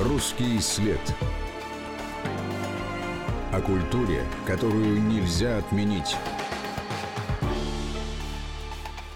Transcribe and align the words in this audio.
Русский 0.00 0.58
след. 0.58 0.98
О 3.52 3.60
культуре, 3.60 4.24
которую 4.44 5.00
нельзя 5.00 5.58
отменить. 5.58 6.16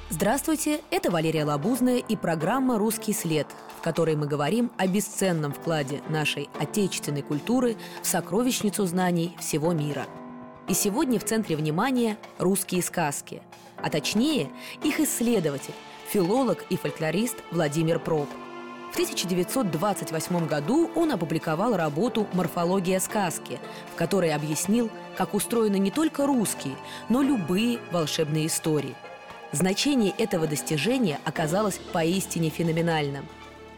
Здравствуйте, 0.09 0.81
это 0.93 1.11
Валерия 1.11 1.45
Лабузная 1.45 1.97
и 1.97 2.15
программа 2.15 2.79
«Русский 2.79 3.13
след», 3.13 3.49
в 3.77 3.83
которой 3.83 4.15
мы 4.15 4.29
говорим 4.29 4.71
о 4.77 4.87
бесценном 4.87 5.53
вкладе 5.53 6.01
нашей 6.11 6.49
отечественной 6.61 7.23
культуры 7.23 7.77
в 8.01 8.07
сокровищницу 8.07 8.87
знаний 8.87 9.35
всего 9.41 9.73
мира. 9.73 10.07
И 10.69 10.75
сегодня 10.75 11.19
в 11.19 11.25
центре 11.25 11.57
внимания 11.57 12.19
русские 12.39 12.85
сказки, 12.85 13.43
а 13.83 13.91
точнее 13.91 14.49
их 14.85 15.01
исследователь, 15.01 15.75
филолог 16.09 16.65
и 16.71 16.77
фольклорист 16.77 17.39
Владимир 17.51 17.99
Проб– 17.99 18.29
в 18.91 18.93
1928 18.95 20.47
году 20.47 20.91
он 20.95 21.13
опубликовал 21.13 21.77
работу 21.77 22.27
«Морфология 22.33 23.01
сказки», 23.01 23.61
в 23.93 23.97
которой 23.97 24.33
объяснил, 24.33 24.91
как 25.17 25.35
устроены 25.35 25.79
не 25.79 25.91
только 25.91 26.27
русские, 26.27 26.75
но 27.09 27.23
любые 27.23 27.81
волшебные 27.93 28.47
истории. 28.47 28.95
Значение 29.53 30.13
этого 30.17 30.47
достижения 30.47 31.21
оказалось 31.25 31.81
поистине 31.93 32.49
феноменальным. 32.49 33.27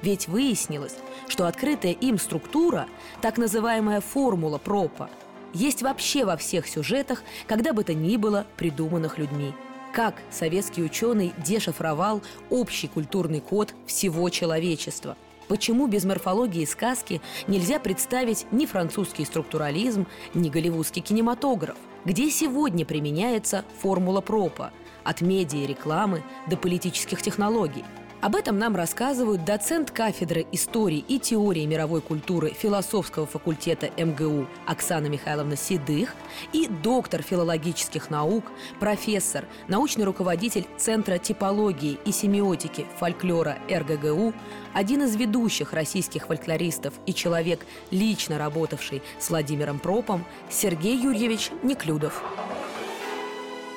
Ведь 0.00 0.28
выяснилось, 0.28 0.96
что 1.28 1.46
открытая 1.46 1.92
им 1.92 2.18
структура, 2.18 2.86
так 3.20 3.36
называемая 3.36 4.00
формула 4.00 4.58
пропа, 4.58 5.10
есть 5.52 5.82
вообще 5.82 6.24
во 6.24 6.36
всех 6.36 6.68
сюжетах, 6.68 7.22
когда 7.48 7.72
бы 7.72 7.82
то 7.82 7.94
ни 7.94 8.16
было 8.16 8.46
придуманных 8.56 9.18
людьми– 9.18 9.52
как 9.92 10.14
советский 10.30 10.82
ученый 10.82 11.32
дешифровал 11.44 12.22
общий 12.48 12.88
культурный 12.88 13.40
код 13.40 13.74
всего 13.86 14.28
человечества? 14.28 15.16
Почему 15.48 15.88
без 15.88 16.04
морфологии 16.04 16.64
сказки 16.64 17.20
нельзя 17.48 17.80
представить 17.80 18.46
ни 18.52 18.66
французский 18.66 19.24
структурализм, 19.24 20.06
ни 20.32 20.48
голливудский 20.48 21.02
кинематограф? 21.02 21.76
Где 22.04 22.30
сегодня 22.30 22.86
применяется 22.86 23.64
формула 23.82 24.20
пропа 24.20 24.70
от 25.02 25.20
медиа 25.20 25.64
и 25.64 25.66
рекламы 25.66 26.22
до 26.48 26.56
политических 26.56 27.20
технологий– 27.20 27.84
об 28.20 28.36
этом 28.36 28.58
нам 28.58 28.76
рассказывают 28.76 29.44
доцент 29.44 29.90
кафедры 29.90 30.46
истории 30.52 31.04
и 31.08 31.18
теории 31.18 31.64
мировой 31.64 32.02
культуры 32.02 32.50
философского 32.50 33.26
факультета 33.26 33.90
МГУ 33.96 34.46
Оксана 34.66 35.06
Михайловна 35.06 35.56
Седых 35.56 36.14
и 36.52 36.66
доктор 36.66 37.22
филологических 37.22 38.10
наук, 38.10 38.44
профессор, 38.78 39.46
научный 39.68 40.04
руководитель 40.04 40.66
Центра 40.76 41.18
типологии 41.18 41.98
и 42.04 42.12
семиотики 42.12 42.86
фольклора 42.98 43.58
РГГУ, 43.70 44.34
один 44.74 45.02
из 45.02 45.16
ведущих 45.16 45.72
российских 45.72 46.26
фольклористов 46.26 46.94
и 47.06 47.14
человек, 47.14 47.60
лично 47.90 48.38
работавший 48.38 49.02
с 49.18 49.30
Владимиром 49.30 49.78
Пропом, 49.78 50.24
Сергей 50.50 50.96
Юрьевич 50.96 51.50
Неклюдов. 51.62 52.22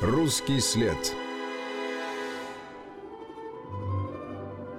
Русский 0.02 0.60
след– 0.60 1.14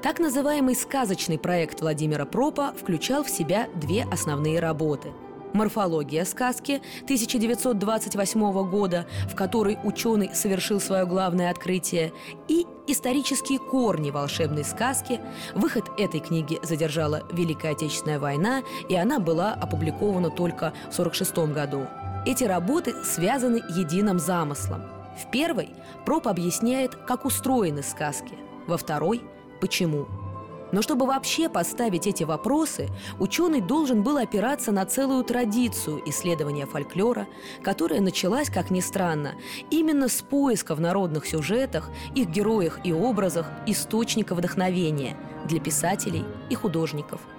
Так 0.05 0.19
называемый 0.19 0.75
сказочный 0.75 1.39
проект 1.39 1.81
Владимира 1.81 2.27
Пропа 2.27 2.75
включал 2.79 3.25
в 3.25 3.31
себя 3.31 3.69
две 3.75 4.05
основные 4.13 4.61
работы 4.61 5.13
«Морфология 5.55 6.27
сказки» 6.27 6.83
1928 7.05 8.69
года, 8.69 9.07
в 9.31 9.35
которой 9.35 9.79
ученый 9.83 10.29
совершил 10.35 10.79
свое 10.79 11.07
главное 11.07 11.51
открытие, 11.51 12.13
и 12.49 12.67
«Исторические 12.87 13.59
корни 13.59 14.11
волшебной 14.11 14.65
сказки». 14.65 15.23
Выход 15.55 15.87
этой 15.99 16.21
книги 16.21 16.59
задержала 16.63 17.27
Великая 17.33 17.73
Отечественная 17.73 18.19
война, 18.19 18.61
и 18.91 18.95
она 18.97 19.21
была 19.21 19.55
опубликована 19.55 20.29
только 20.29 20.75
в 20.91 20.99
1946 20.99 21.55
году. 21.55 21.87
Эти 22.27 22.45
работы 22.45 22.93
связаны 23.05 23.63
единым 23.71 24.19
замыслом. 24.19 24.83
В 25.19 25.31
первой 25.31 25.71
Проп 26.05 26.29
объясняет, 26.29 26.95
как 26.95 27.25
устроены 27.25 27.83
сказки. 27.83 28.35
Во 28.67 28.77
второй 28.77 29.23
почему. 29.61 30.07
Но 30.73 30.83
чтобы 30.83 31.07
вообще 31.07 31.49
поставить 31.49 32.07
эти 32.07 32.25
вопросы, 32.25 32.89
ученый 33.21 33.61
должен 33.61 34.03
был 34.03 34.17
опираться 34.17 34.73
на 34.73 34.85
целую 34.85 35.23
традицию 35.23 36.03
исследования 36.07 36.67
фольклора, 36.67 37.29
которая 37.63 38.01
началась, 38.01 38.51
как 38.51 38.71
ни 38.71 38.81
странно, 38.81 39.35
именно 39.71 40.09
с 40.09 40.21
поиска 40.23 40.75
в 40.75 40.81
народных 40.81 41.27
сюжетах, 41.27 41.91
их 42.15 42.29
героях 42.29 42.81
и 42.83 42.93
образах 42.93 43.51
источника 43.67 44.35
вдохновения 44.35 45.17
для 45.47 45.61
писателей 45.61 46.25
и 46.51 46.55
художников– 46.55 47.21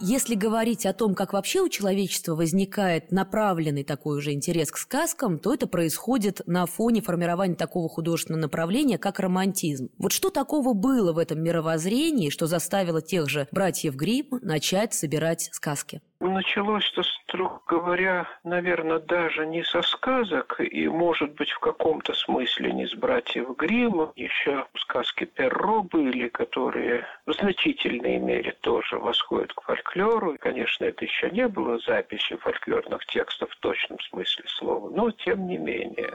если 0.00 0.34
говорить 0.34 0.86
о 0.86 0.92
том, 0.92 1.14
как 1.14 1.32
вообще 1.32 1.60
у 1.60 1.68
человечества 1.68 2.34
возникает 2.34 3.12
направленный 3.12 3.84
такой 3.84 4.18
уже 4.18 4.32
интерес 4.32 4.70
к 4.70 4.76
сказкам, 4.76 5.38
то 5.38 5.54
это 5.54 5.66
происходит 5.66 6.40
на 6.46 6.66
фоне 6.66 7.00
формирования 7.02 7.54
такого 7.54 7.88
художественного 7.88 8.42
направления, 8.42 8.98
как 8.98 9.20
романтизм. 9.20 9.90
Вот 9.98 10.12
что 10.12 10.30
такого 10.30 10.72
было 10.72 11.12
в 11.12 11.18
этом 11.18 11.42
мировоззрении, 11.42 12.30
что 12.30 12.46
заставило 12.46 13.00
тех 13.00 13.28
же 13.28 13.48
братьев 13.50 13.94
Гримм 13.94 14.40
начать 14.42 14.94
собирать 14.94 15.48
сказки? 15.52 16.02
Началось-то, 16.26 17.02
строго 17.02 17.60
говоря, 17.66 18.26
наверное, 18.44 18.98
даже 18.98 19.46
не 19.46 19.62
со 19.62 19.82
сказок, 19.82 20.58
и, 20.58 20.88
может 20.88 21.34
быть, 21.34 21.50
в 21.50 21.58
каком-то 21.58 22.14
смысле 22.14 22.72
не 22.72 22.86
с 22.86 22.94
братьев 22.94 23.54
Гримм. 23.58 24.10
Еще 24.16 24.66
сказки 24.78 25.24
Перро 25.24 25.82
были, 25.82 26.28
которые 26.28 27.04
в 27.26 27.32
значительной 27.34 28.16
мере 28.18 28.56
тоже 28.62 28.98
восходят 28.98 29.52
к 29.52 29.60
фольклору. 29.62 30.32
И, 30.32 30.38
конечно, 30.38 30.86
это 30.86 31.04
еще 31.04 31.28
не 31.28 31.46
было 31.46 31.78
записи 31.80 32.36
фольклорных 32.36 33.04
текстов 33.06 33.50
в 33.50 33.56
точном 33.60 34.00
смысле 34.00 34.44
слова, 34.46 34.88
но 34.88 35.10
тем 35.10 35.46
не 35.46 35.58
менее. 35.58 36.14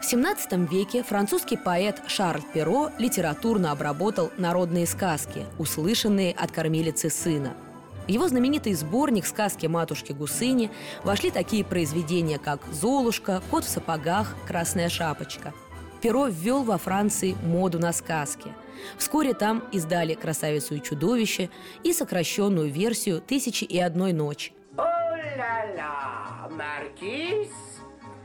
В 0.00 0.12
XVII 0.14 0.66
веке 0.66 1.02
французский 1.02 1.58
поэт 1.58 2.00
Шарль 2.08 2.42
Перро 2.54 2.88
литературно 2.98 3.70
обработал 3.70 4.30
народные 4.38 4.86
сказки, 4.86 5.44
услышанные 5.58 6.32
от 6.32 6.52
кормилицы 6.52 7.10
сына– 7.10 7.54
в 8.06 8.08
его 8.08 8.28
знаменитый 8.28 8.74
сборник 8.74 9.26
сказки 9.26 9.66
матушки 9.66 10.12
Гусыни 10.12 10.70
вошли 11.04 11.30
такие 11.30 11.64
произведения, 11.64 12.38
как 12.38 12.60
«Золушка», 12.70 13.42
«Кот 13.50 13.64
в 13.64 13.68
сапогах», 13.68 14.36
«Красная 14.46 14.88
шапочка». 14.88 15.54
Перо 16.02 16.26
ввел 16.26 16.64
во 16.64 16.76
Франции 16.76 17.34
моду 17.42 17.78
на 17.78 17.92
сказки. 17.92 18.52
Вскоре 18.98 19.32
там 19.32 19.64
издали 19.72 20.14
«Красавицу 20.14 20.74
и 20.74 20.82
чудовище» 20.82 21.48
и 21.82 21.94
сокращенную 21.94 22.70
версию 22.70 23.22
«Тысячи 23.22 23.64
и 23.64 23.78
одной 23.78 24.12
ночи». 24.12 24.52
О-ля-ля, 24.76 26.48
маркиз, 26.50 27.48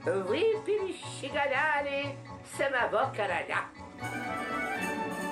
вы 0.03 0.57
перещеголяли 0.65 2.17
самого 2.57 3.13
короля. 3.15 3.65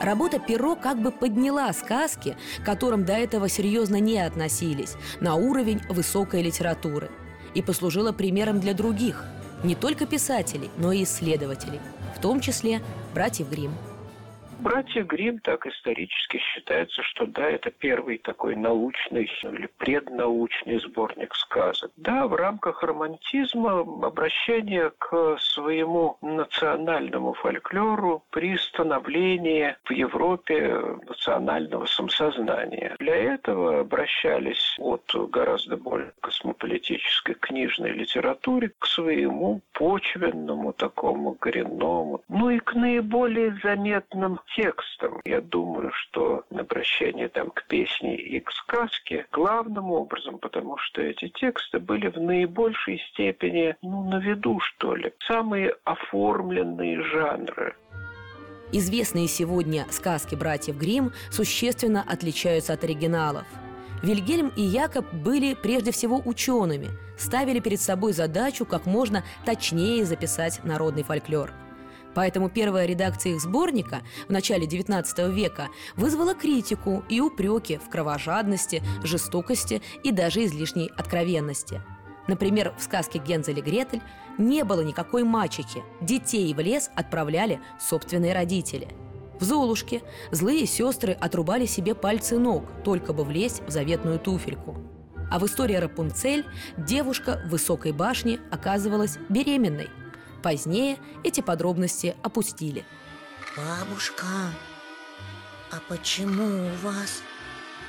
Работа 0.01 0.39
Перо 0.39 0.75
как 0.75 1.01
бы 1.01 1.11
подняла 1.11 1.71
сказки, 1.73 2.37
к 2.61 2.65
которым 2.65 3.03
до 3.03 3.13
этого 3.13 3.49
серьезно 3.49 3.99
не 3.99 4.19
относились, 4.19 4.95
на 5.19 5.35
уровень 5.35 5.81
высокой 5.89 6.43
литературы 6.43 7.09
и 7.53 7.61
послужила 7.61 8.11
примером 8.11 8.59
для 8.59 8.73
других, 8.73 9.25
не 9.63 9.75
только 9.75 10.05
писателей, 10.05 10.69
но 10.77 10.91
и 10.91 11.03
исследователей, 11.03 11.79
в 12.15 12.21
том 12.21 12.39
числе 12.39 12.81
братьев 13.13 13.49
Гримм. 13.49 13.73
Братья 14.59 15.03
Грим 15.03 15.39
так 15.39 15.67
исторически 15.67 16.37
считается, 16.37 17.03
что 17.03 17.27
да, 17.27 17.47
это 17.47 17.69
первый 17.69 18.17
такой 18.17 18.55
научный 18.55 19.29
или 19.43 19.69
преднаучный 19.77 20.79
сборник 20.79 21.35
сказок. 21.35 21.91
Да, 21.95 22.27
в 22.27 22.33
рамках 22.33 22.81
романтизма 22.81 23.81
обращение 23.81 24.91
к 24.97 25.37
своему 25.39 26.17
национальному 26.21 27.33
фольклору 27.33 28.23
при 28.31 28.57
становлении 28.57 29.75
в 29.83 29.91
Европе 29.91 30.97
национального 31.07 31.85
самосознания. 31.85 32.95
Для 32.99 33.15
этого 33.15 33.81
обращались 33.81 34.75
от 34.79 35.03
гораздо 35.29 35.77
более 35.77 36.13
космополитической 36.21 37.35
книжной 37.35 37.91
литературе 37.91 38.71
к 38.79 38.85
своему 38.87 39.61
почвенному 39.73 40.73
такому 40.73 41.35
коренному, 41.35 42.21
ну 42.27 42.49
и 42.49 42.59
к 42.59 42.73
наиболее 42.73 43.57
заметным 43.61 44.39
текстом. 44.55 45.21
Я 45.25 45.41
думаю, 45.41 45.91
что 45.93 46.43
обращение 46.51 47.29
там 47.29 47.51
к 47.51 47.65
песне 47.67 48.15
и 48.15 48.39
к 48.39 48.51
сказке 48.51 49.25
главным 49.31 49.91
образом, 49.91 50.39
потому 50.39 50.77
что 50.77 51.01
эти 51.01 51.29
тексты 51.29 51.79
были 51.79 52.07
в 52.07 52.17
наибольшей 52.17 52.99
степени, 53.11 53.75
ну, 53.81 54.09
на 54.09 54.19
виду, 54.19 54.59
что 54.59 54.95
ли. 54.95 55.13
Самые 55.27 55.75
оформленные 55.83 57.01
жанры. 57.03 57.75
Известные 58.71 59.27
сегодня 59.27 59.85
сказки 59.89 60.35
братьев 60.35 60.77
Гримм 60.77 61.13
существенно 61.31 62.03
отличаются 62.05 62.73
от 62.73 62.83
оригиналов. 62.83 63.45
Вильгельм 64.03 64.51
и 64.55 64.61
Якоб 64.61 65.05
были 65.13 65.55
прежде 65.55 65.91
всего 65.91 66.21
учеными, 66.23 66.89
ставили 67.17 67.59
перед 67.59 67.81
собой 67.81 68.13
задачу 68.13 68.65
как 68.65 68.85
можно 68.85 69.23
точнее 69.45 70.05
записать 70.05 70.63
народный 70.63 71.03
фольклор– 71.03 71.51
Поэтому 72.17 72.49
первая 72.49 72.87
редакция 72.87 73.33
их 73.33 73.41
сборника 73.41 74.01
в 74.27 74.31
начале 74.31 74.65
XIX 74.65 75.31
века 75.31 75.67
вызвала 75.95 76.33
критику 76.33 77.03
и 77.09 77.21
упреки 77.21 77.77
в 77.77 77.91
кровожадности, 77.91 78.81
жестокости 79.03 79.83
и 80.03 80.11
даже 80.11 80.43
излишней 80.43 80.89
откровенности. 80.97 81.83
Например, 82.27 82.73
в 82.75 82.81
сказке 82.81 83.19
«Гензель 83.19 83.59
и 83.59 83.61
Гретель» 83.61 84.01
не 84.39 84.63
было 84.63 84.81
никакой 84.81 85.25
мачехи. 85.25 85.83
Детей 86.01 86.51
в 86.55 86.59
лес 86.59 86.89
отправляли 86.95 87.59
собственные 87.79 88.33
родители. 88.33 88.87
В 89.39 89.43
«Золушке» 89.43 90.01
злые 90.31 90.65
сестры 90.65 91.13
отрубали 91.13 91.67
себе 91.67 91.93
пальцы 91.93 92.39
ног, 92.39 92.63
только 92.83 93.13
бы 93.13 93.25
влезть 93.25 93.61
в 93.67 93.69
заветную 93.69 94.17
туфельку. 94.17 94.75
А 95.29 95.37
в 95.37 95.45
истории 95.45 95.75
Рапунцель 95.75 96.45
девушка 96.79 97.43
в 97.45 97.49
высокой 97.51 97.91
башне 97.91 98.39
оказывалась 98.49 99.19
беременной. 99.29 99.89
Позднее 100.43 100.97
эти 101.23 101.41
подробности 101.41 102.15
опустили. 102.23 102.85
Бабушка, 103.55 104.25
а 105.71 105.79
почему 105.87 106.67
у 106.67 106.87
вас 106.87 107.21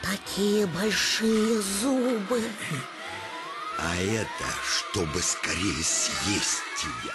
такие 0.03 0.67
большие 0.67 1.61
зубы? 1.61 2.43
А 3.81 3.95
это, 3.95 4.45
чтобы 4.65 5.21
скорее 5.21 5.85
съесть 5.85 6.65
тебя 6.77 7.15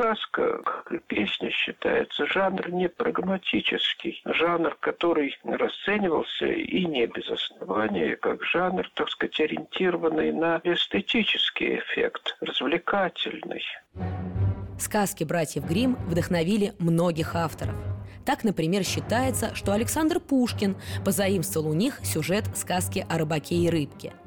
сказка, 0.00 0.62
как 0.62 0.92
и 0.92 0.98
песня, 0.98 1.50
считается 1.50 2.26
жанр 2.26 2.70
не 2.70 2.88
прагматический, 2.88 4.22
жанр, 4.24 4.76
который 4.80 5.38
расценивался 5.44 6.46
и 6.46 6.86
не 6.86 7.06
без 7.06 7.28
основания, 7.28 8.16
как 8.16 8.42
жанр, 8.44 8.88
так 8.94 9.10
сказать, 9.10 9.40
ориентированный 9.40 10.32
на 10.32 10.60
эстетический 10.64 11.78
эффект, 11.78 12.36
развлекательный. 12.40 13.62
Сказки 14.80 15.22
братьев 15.22 15.64
Гримм 15.64 15.96
вдохновили 16.08 16.74
многих 16.80 17.36
авторов. 17.36 17.76
Так, 18.24 18.42
например, 18.42 18.82
считается, 18.82 19.54
что 19.54 19.72
Александр 19.72 20.18
Пушкин 20.18 20.76
позаимствовал 21.04 21.70
у 21.70 21.74
них 21.74 22.00
сюжет 22.02 22.44
сказки 22.56 23.06
о 23.08 23.18
рыбаке 23.18 23.54
и 23.54 23.70
рыбке– 23.70 24.12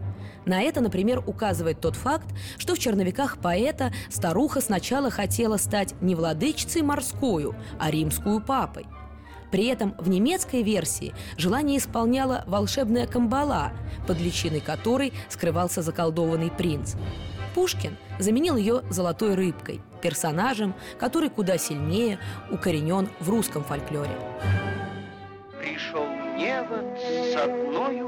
на 0.46 0.62
это, 0.62 0.82
например, 0.82 1.24
указывает 1.26 1.80
тот 1.80 1.96
факт, 1.96 2.28
что 2.58 2.76
в 2.76 2.80
черновиках 2.80 3.38
поэта 3.38 3.94
старуха 4.10 4.62
сначала 4.62 5.10
хотела 5.10 5.58
стать 5.58 5.96
не 6.02 6.16
владычицей 6.16 6.82
морскую, 6.82 7.56
а 7.80 7.90
римскую 7.90 8.42
папой. 8.42 8.86
При 9.52 9.68
этом 9.68 9.94
в 10.00 10.10
немецкой 10.10 10.64
версии 10.64 11.14
желание 11.38 11.78
исполняла 11.78 12.44
волшебная 12.48 13.06
камбала, 13.06 13.72
под 14.08 14.20
личиной 14.20 14.62
которой 14.62 15.14
скрывался 15.30 15.84
заколдованный 15.84 16.50
принц. 16.50 16.96
Пушкин 17.54 17.98
заменил 18.20 18.56
ее 18.56 18.84
золотой 18.90 19.36
рыбкой, 19.36 19.82
персонажем, 20.02 20.74
который 21.00 21.30
куда 21.30 21.58
сильнее 21.58 22.20
укоренен 22.52 23.10
в 23.20 23.30
русском 23.30 23.64
фольклоре. 23.64 24.18
Пришел 25.60 26.06
невод 26.36 27.00
с 27.00 27.36
одной 27.36 28.04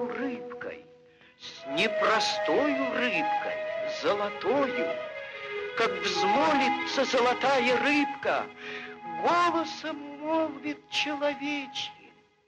с 1.45 1.65
непростою 1.77 2.93
рыбкой, 2.93 3.55
золотою, 4.01 4.87
как 5.77 5.91
взмолится 6.01 7.05
золотая 7.05 7.77
рыбка, 7.77 8.45
голосом 9.21 9.97
молвит 10.21 10.79
человечий. 10.89 11.91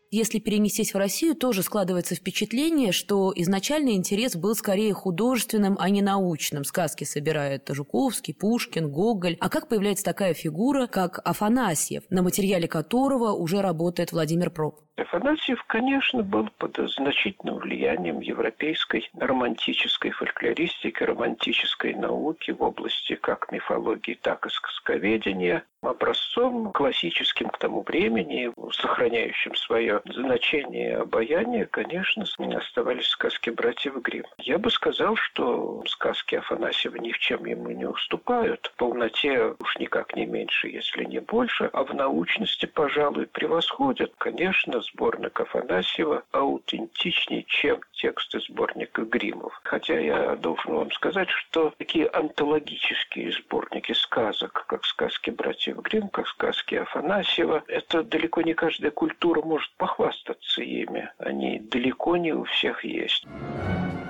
Если 0.10 0.40
перенестись 0.40 0.94
в 0.94 0.98
Россию, 0.98 1.36
тоже 1.36 1.64
складывается 1.64 2.16
впечатление, 2.16 2.94
что 2.94 3.34
изначальный 3.36 3.94
интерес 3.94 4.36
был 4.36 4.56
скорее 4.56 4.94
художественным, 4.94 5.76
а 5.80 5.90
не 5.90 6.02
научным. 6.02 6.64
Сказки 6.64 7.04
собирают 7.04 7.68
Жуковский, 7.70 8.34
Пушкин, 8.34 8.90
Гоголь. 8.90 9.36
А 9.42 9.50
как 9.50 9.68
появляется 9.68 10.06
такая 10.06 10.34
фигура, 10.34 10.88
как 10.88 11.20
Афанасьев, 11.26 12.04
на 12.10 12.22
материале 12.22 12.70
которого 12.70 13.34
уже 13.34 13.62
работает 13.62 14.14
Владимир 14.14 14.50
Проп? 14.50 14.87
Афанасьев, 14.98 15.64
конечно, 15.66 16.24
был 16.24 16.50
под 16.58 16.78
значительным 16.90 17.58
влиянием 17.58 18.20
европейской 18.20 19.08
романтической 19.16 20.10
фольклористики, 20.10 21.04
романтической 21.04 21.94
науки 21.94 22.50
в 22.50 22.64
области 22.64 23.14
как 23.14 23.52
мифологии, 23.52 24.18
так 24.20 24.48
и 24.48 24.50
сказковедения. 24.50 25.64
Образцом 25.82 26.72
классическим 26.72 27.50
к 27.50 27.60
тому 27.60 27.84
времени, 27.84 28.52
сохраняющим 28.74 29.56
свое 29.56 30.02
значение 30.06 30.90
и 30.90 30.94
обаяние, 30.94 31.68
конечно, 31.68 32.26
оставались 32.58 33.08
сказки 33.08 33.52
братьев 33.52 33.96
Гримм. 34.02 34.26
Я 34.40 34.58
бы 34.58 34.72
сказал, 34.72 35.16
что 35.16 35.84
сказки 35.86 36.34
Афанасьева 36.36 36.96
ни 36.98 37.12
в 37.12 37.20
чем 37.20 37.46
ему 37.46 37.70
не 37.70 37.86
уступают. 37.86 38.72
В 38.74 38.78
полноте 38.78 39.56
уж 39.60 39.78
никак 39.78 40.16
не 40.16 40.26
меньше, 40.26 40.68
если 40.68 41.04
не 41.04 41.20
больше, 41.20 41.70
а 41.72 41.84
в 41.84 41.94
научности, 41.94 42.66
пожалуй, 42.66 43.28
превосходят. 43.28 44.12
Конечно, 44.18 44.82
сборник 44.92 45.40
Афанасьева 45.40 46.24
аутентичнее, 46.32 47.44
чем 47.48 47.80
тексты 47.94 48.40
сборника 48.40 49.04
Гримов. 49.04 49.60
Хотя 49.64 50.00
я 50.00 50.36
должен 50.36 50.74
вам 50.74 50.92
сказать, 50.92 51.30
что 51.30 51.74
такие 51.78 52.08
антологические 52.08 53.32
сборники 53.32 53.94
сказок, 53.94 54.66
как 54.68 54.86
сказки 54.86 55.30
братьев 55.30 55.78
Грим, 55.78 56.10
как 56.10 56.28
сказки 56.28 56.76
Афанасьева, 56.76 57.64
это 57.68 58.04
далеко 58.04 58.42
не 58.42 58.54
каждая 58.54 58.92
культура 58.92 59.42
может 59.42 59.72
похвастаться 59.78 60.62
ими. 60.62 61.10
Они 61.18 61.60
далеко 61.60 62.18
не 62.18 62.34
у 62.34 62.44
всех 62.46 62.84
есть. 62.84 63.26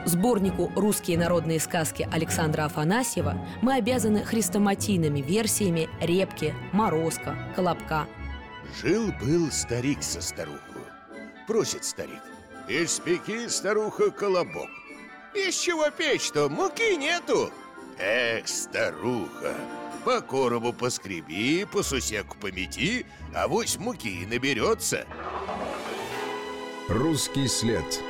Сборнику 0.06 0.71
«Русские 0.75 1.18
народные 1.18 1.59
сказки» 1.59 2.07
Александра 2.13 2.63
Афанасьева 2.63 3.33
мы 3.62 3.73
обязаны 3.73 4.23
хрестоматийными 4.23 5.19
версиями 5.19 5.89
«Репки», 6.00 6.53
«Морозко», 6.71 7.35
«Колобка». 7.57 8.07
Жил-был 8.81 9.51
старик 9.51 10.01
со 10.01 10.21
старухой. 10.21 10.67
Просит 11.47 11.85
старик. 11.85 12.21
Испеки, 12.67 13.47
старуха, 13.47 14.11
колобок. 14.11 14.69
Из 15.33 15.57
чего 15.57 15.89
печь-то? 15.89 16.49
Муки 16.49 16.97
нету. 16.97 17.51
Эх, 17.97 18.47
старуха, 18.47 19.55
по 20.03 20.19
коробу 20.19 20.73
поскреби, 20.73 21.63
по 21.63 21.83
сусеку 21.83 22.38
помети, 22.38 23.05
а 23.33 23.47
вось 23.47 23.77
муки 23.77 24.27
наберется. 24.29 25.07
Русский 26.89 27.47
след. 27.47 28.01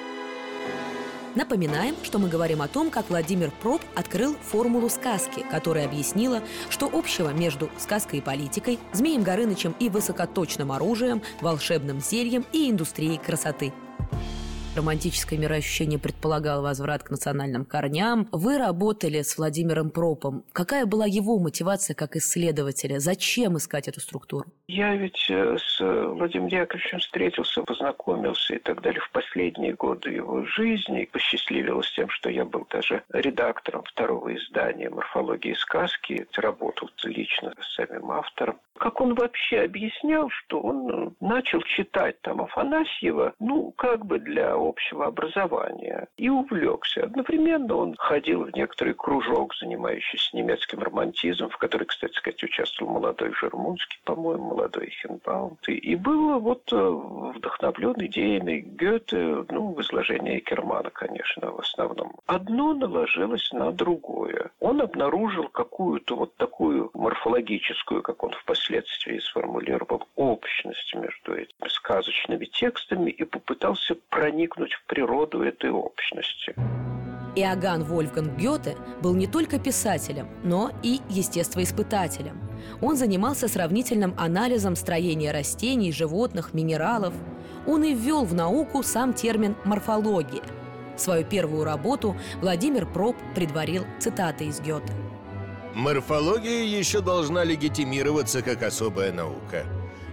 Напоминаем, 1.35 1.95
что 2.03 2.19
мы 2.19 2.29
говорим 2.29 2.61
о 2.61 2.67
том, 2.67 2.89
как 2.89 3.09
Владимир 3.09 3.51
Проб 3.61 3.81
открыл 3.95 4.35
формулу 4.41 4.89
сказки, 4.89 5.45
которая 5.51 5.85
объяснила, 5.85 6.41
что 6.69 6.89
общего 6.91 7.29
между 7.29 7.69
сказкой 7.77 8.19
и 8.19 8.21
политикой, 8.21 8.79
Змеем 8.93 9.23
Горынычем 9.23 9.75
и 9.79 9.89
высокоточным 9.89 10.71
оружием, 10.71 11.21
волшебным 11.41 12.01
зельем 12.01 12.45
и 12.51 12.69
индустрией 12.69 13.17
красоты– 13.17 13.73
романтическое 14.77 15.37
мироощущение 15.37 15.99
предполагало 15.99 16.61
возврат 16.61 17.03
к 17.03 17.09
национальным 17.09 17.65
корням. 17.65 18.27
Вы 18.31 18.57
работали 18.57 19.21
с 19.21 19.37
Владимиром 19.37 19.89
Пропом. 19.89 20.43
Какая 20.53 20.85
была 20.85 21.05
его 21.05 21.37
мотивация 21.39 21.93
как 21.95 22.15
исследователя? 22.15 22.99
Зачем 22.99 23.57
искать 23.57 23.87
эту 23.87 23.99
структуру? 23.99 24.45
Я 24.67 24.95
ведь 24.95 25.27
э, 25.29 25.57
с 25.57 25.79
Владимиром 25.79 26.47
Яковлевичем 26.47 26.99
встретился, 26.99 27.63
познакомился 27.63 28.55
и 28.55 28.59
так 28.59 28.81
далее 28.81 29.01
в 29.01 29.11
последние 29.11 29.73
годы 29.73 30.11
его 30.11 30.45
жизни. 30.45 31.09
Посчастливилось 31.11 31.91
тем, 31.91 32.09
что 32.09 32.29
я 32.29 32.45
был 32.45 32.65
даже 32.69 33.03
редактором 33.11 33.83
второго 33.83 34.35
издания 34.35 34.89
«Морфологии 34.89 35.53
сказки». 35.53 36.27
Работал 36.35 36.89
лично 37.03 37.53
с 37.59 37.75
самим 37.75 38.11
автором. 38.11 38.59
Как 38.77 39.01
он 39.01 39.15
вообще 39.15 39.61
объяснял, 39.61 40.29
что 40.29 40.59
он 40.59 40.89
э, 40.89 41.11
начал 41.19 41.61
читать 41.61 42.21
там 42.21 42.41
Афанасьева, 42.41 43.33
ну, 43.39 43.71
как 43.71 44.05
бы 44.05 44.19
для 44.19 44.55
общего 44.67 45.05
образования, 45.07 46.07
и 46.17 46.29
увлекся. 46.29 47.03
Одновременно 47.03 47.75
он 47.75 47.95
ходил 47.97 48.43
в 48.43 48.55
некоторый 48.55 48.93
кружок, 48.93 49.55
занимающийся 49.55 50.35
немецким 50.35 50.79
романтизмом, 50.79 51.49
в 51.49 51.57
который, 51.57 51.85
кстати 51.85 52.13
сказать, 52.13 52.43
участвовал 52.43 52.93
молодой 52.93 53.33
Жермунский, 53.33 53.99
по-моему, 54.03 54.49
молодой 54.55 54.89
Хенбаум. 55.01 55.57
И 55.67 55.95
был 55.95 56.39
вот 56.39 56.71
э, 56.71 56.77
вдохновлен 56.77 57.95
идеями 58.05 58.59
Гёте, 58.59 59.45
ну, 59.49 59.73
в 59.73 59.81
изложении 59.81 60.39
Кермана, 60.39 60.89
конечно, 60.89 61.51
в 61.51 61.59
основном. 61.59 62.15
Одно 62.25 62.73
наложилось 62.73 63.51
на 63.51 63.71
другое. 63.71 64.51
Он 64.59 64.81
обнаружил 64.81 65.49
какую-то 65.49 66.15
вот 66.15 66.35
такую 66.35 66.89
морфологическую, 66.93 68.01
как 68.01 68.23
он 68.23 68.31
впоследствии 68.31 69.19
сформулировал 69.19 70.07
общность 70.15 70.93
между 70.95 71.35
этими 71.35 71.67
сказочными 71.67 72.45
текстами 72.45 73.11
и 73.11 73.23
попытался 73.23 73.95
проникнуть 74.09 74.46
в 74.55 74.83
природу 74.87 75.41
этой 75.41 75.71
общности. 75.71 76.55
Иоганн 77.35 77.83
Вольфганг 77.83 78.35
Гёте 78.37 78.75
был 79.01 79.13
не 79.13 79.27
только 79.27 79.59
писателем, 79.59 80.27
но 80.43 80.71
и 80.81 80.99
естествоиспытателем. 81.09 82.39
Он 82.81 82.95
занимался 82.95 83.47
сравнительным 83.47 84.15
анализом 84.17 84.75
строения 84.75 85.31
растений, 85.31 85.91
животных, 85.91 86.53
минералов. 86.53 87.13
Он 87.67 87.83
и 87.83 87.93
ввел 87.93 88.25
в 88.25 88.33
науку 88.33 88.81
сам 88.81 89.13
термин 89.13 89.55
«морфология». 89.65 90.41
Свою 90.95 91.23
первую 91.25 91.63
работу 91.63 92.15
Владимир 92.41 92.91
Проб 92.91 93.15
предварил 93.35 93.85
цитатой 93.99 94.47
из 94.47 94.59
Гёте– 94.59 94.93
Морфология 95.77 96.63
еще 96.63 97.01
должна 97.01 97.43
легитимироваться 97.43 98.41
как 98.41 98.63
особая 98.63 99.13
наука. 99.13 99.63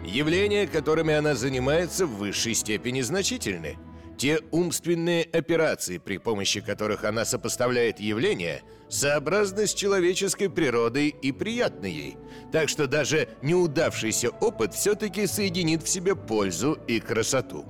Явления, 0.04 0.66
которыми 0.66 1.14
она 1.14 1.34
занимается, 1.34 2.04
в 2.04 2.16
высшей 2.16 2.52
степени 2.52 3.00
значительны. 3.00 3.78
Те 4.16 4.40
умственные 4.52 5.24
операции, 5.24 5.98
при 5.98 6.18
помощи 6.18 6.60
которых 6.60 7.04
она 7.04 7.24
сопоставляет 7.24 7.98
явления, 7.98 8.62
сообразны 8.88 9.66
с 9.66 9.74
человеческой 9.74 10.48
природой 10.48 11.08
и 11.08 11.32
приятны 11.32 11.86
ей. 11.86 12.16
Так 12.52 12.68
что 12.68 12.86
даже 12.86 13.28
неудавшийся 13.42 14.30
опыт 14.30 14.74
все-таки 14.74 15.26
соединит 15.26 15.82
в 15.82 15.88
себе 15.88 16.14
пользу 16.14 16.78
и 16.86 17.00
красоту. 17.00 17.64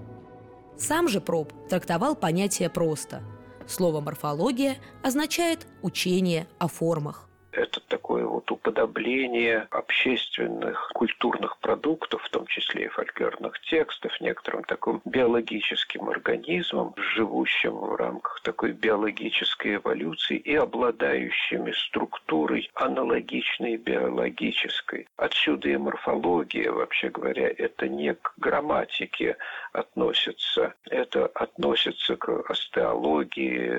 Сам 0.77 1.09
же 1.09 1.21
Проб 1.21 1.53
трактовал 1.69 2.15
понятие 2.15 2.69
просто. 2.69 3.23
Слово 3.67 4.01
«морфология» 4.01 4.77
означает 5.03 5.67
«учение 5.83 6.47
о 6.59 6.69
формах». 6.69 7.24
Это 7.57 7.81
такое 7.81 8.27
вот 8.27 8.51
уподобление 8.51 9.69
общественных 9.71 10.91
культурных 10.95 11.59
продуктов, 11.59 12.23
в 12.23 12.31
том 12.31 12.47
числе 12.47 12.87
и 12.87 12.89
фольклорных 12.89 13.61
текстов, 13.61 14.21
некоторым 14.21 14.65
таким 14.65 15.01
биологическим 15.05 16.09
организмом, 16.09 16.95
живущим 16.97 17.77
в 17.77 17.95
рамках 17.95 18.41
такой 18.43 18.73
биологической 18.73 19.77
эволюции 19.77 20.37
и 20.37 20.55
обладающими 20.55 21.73
структурой 21.73 22.71
аналогичной 22.75 23.77
биологической. 23.77 25.07
Отсюда 25.17 25.69
и 25.69 25.77
морфология, 25.77 26.73
вообще 26.73 27.09
говоря, 27.09 27.49
это 27.57 27.89
не 27.89 28.15
к 28.15 28.35
грамматике 28.37 29.37
относится, 29.73 30.75
это 30.91 31.27
относится 31.27 32.17
к 32.17 32.51
остеологии, 32.51 33.71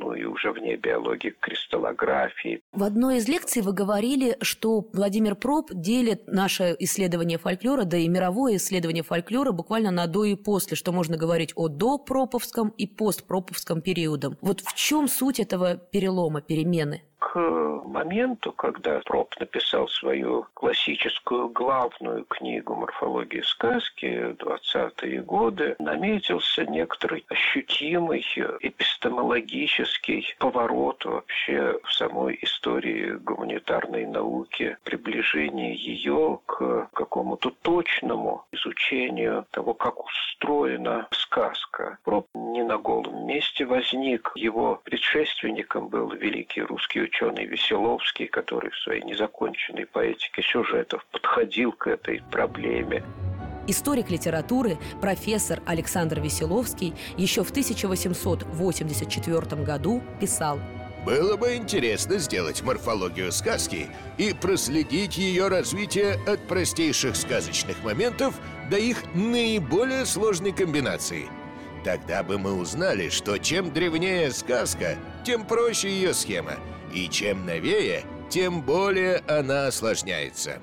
ну 0.00 0.14
и 0.14 0.24
уже 0.24 0.52
вне 0.52 0.76
биологии, 0.76 1.30
к 1.30 1.40
кристаллографии. 1.40 2.62
В 2.72 2.84
одной 2.84 3.15
из 3.16 3.28
лекций 3.28 3.62
вы 3.62 3.72
говорили, 3.72 4.36
что 4.42 4.88
Владимир 4.92 5.34
Проб 5.34 5.70
делит 5.72 6.26
наше 6.26 6.76
исследование 6.78 7.38
фольклора, 7.38 7.84
да 7.84 7.96
и 7.96 8.08
мировое 8.08 8.56
исследование 8.56 9.02
фольклора 9.02 9.52
буквально 9.52 9.90
на 9.90 10.06
до 10.06 10.24
и 10.24 10.34
после, 10.34 10.76
что 10.76 10.92
можно 10.92 11.16
говорить 11.16 11.52
о 11.54 11.68
допроповском 11.68 12.68
и 12.68 12.86
постпроповском 12.86 13.80
периодам. 13.80 14.36
Вот 14.40 14.60
в 14.60 14.74
чем 14.74 15.08
суть 15.08 15.40
этого 15.40 15.76
перелома, 15.76 16.42
перемены? 16.42 17.02
К 17.18 17.38
моменту, 17.38 18.52
когда 18.52 19.00
Проб 19.00 19.34
написал 19.40 19.88
свою 19.88 20.46
классическую 20.54 21.48
главную 21.48 22.24
книгу 22.24 22.74
«Морфология 22.74 23.42
сказки» 23.42 24.34
20-е 24.38 25.22
годы, 25.22 25.76
наметился 25.78 26.64
некоторый 26.66 27.24
ощутимый 27.28 28.20
эпистемологический 28.60 30.34
поворот 30.38 31.04
вообще 31.04 31.78
в 31.84 31.92
самой 31.92 32.38
истории 32.42 33.12
гуманитарной 33.12 34.06
науки, 34.06 34.76
приближение 34.84 35.74
ее 35.74 36.40
к 36.46 36.88
какому-то 36.92 37.50
точному 37.62 38.44
изучению 38.52 39.46
того, 39.50 39.74
как 39.74 40.04
устроена 40.04 41.08
сказка. 41.10 41.98
Проб 42.04 42.26
не 42.34 42.62
на 42.62 42.78
голом 42.78 43.26
месте 43.26 43.64
возник. 43.64 44.32
Его 44.34 44.80
предшественником 44.84 45.88
был 45.88 46.10
великий 46.10 46.62
русский 46.62 47.00
ученый 47.06 47.46
Веселовский, 47.46 48.26
который 48.26 48.70
в 48.70 48.76
своей 48.76 49.02
незаконченной 49.02 49.86
поэтике 49.86 50.42
сюжетов 50.42 51.06
подходил 51.10 51.72
к 51.72 51.86
этой 51.86 52.20
проблеме. 52.30 53.02
Историк 53.68 54.10
литературы, 54.10 54.76
профессор 55.00 55.62
Александр 55.66 56.20
Веселовский 56.20 56.94
еще 57.16 57.42
в 57.42 57.50
1884 57.50 59.62
году 59.62 60.02
писал 60.20 60.60
было 61.04 61.36
бы 61.36 61.54
интересно 61.54 62.18
сделать 62.18 62.62
морфологию 62.62 63.30
сказки 63.30 63.86
и 64.18 64.34
проследить 64.34 65.16
ее 65.16 65.46
развитие 65.46 66.14
от 66.26 66.40
простейших 66.48 67.14
сказочных 67.14 67.84
моментов 67.84 68.34
до 68.68 68.76
их 68.76 69.04
наиболее 69.14 70.04
сложной 70.04 70.50
комбинации. 70.50 71.28
Тогда 71.84 72.24
бы 72.24 72.38
мы 72.38 72.54
узнали, 72.54 73.08
что 73.08 73.38
чем 73.38 73.72
древнее 73.72 74.32
сказка, 74.32 74.96
тем 75.24 75.46
проще 75.46 75.90
ее 75.90 76.12
схема– 76.12 76.54
и 76.96 77.10
чем 77.10 77.44
новее, 77.44 78.00
тем 78.30 78.62
более 78.62 79.18
она 79.28 79.66
осложняется. 79.66 80.62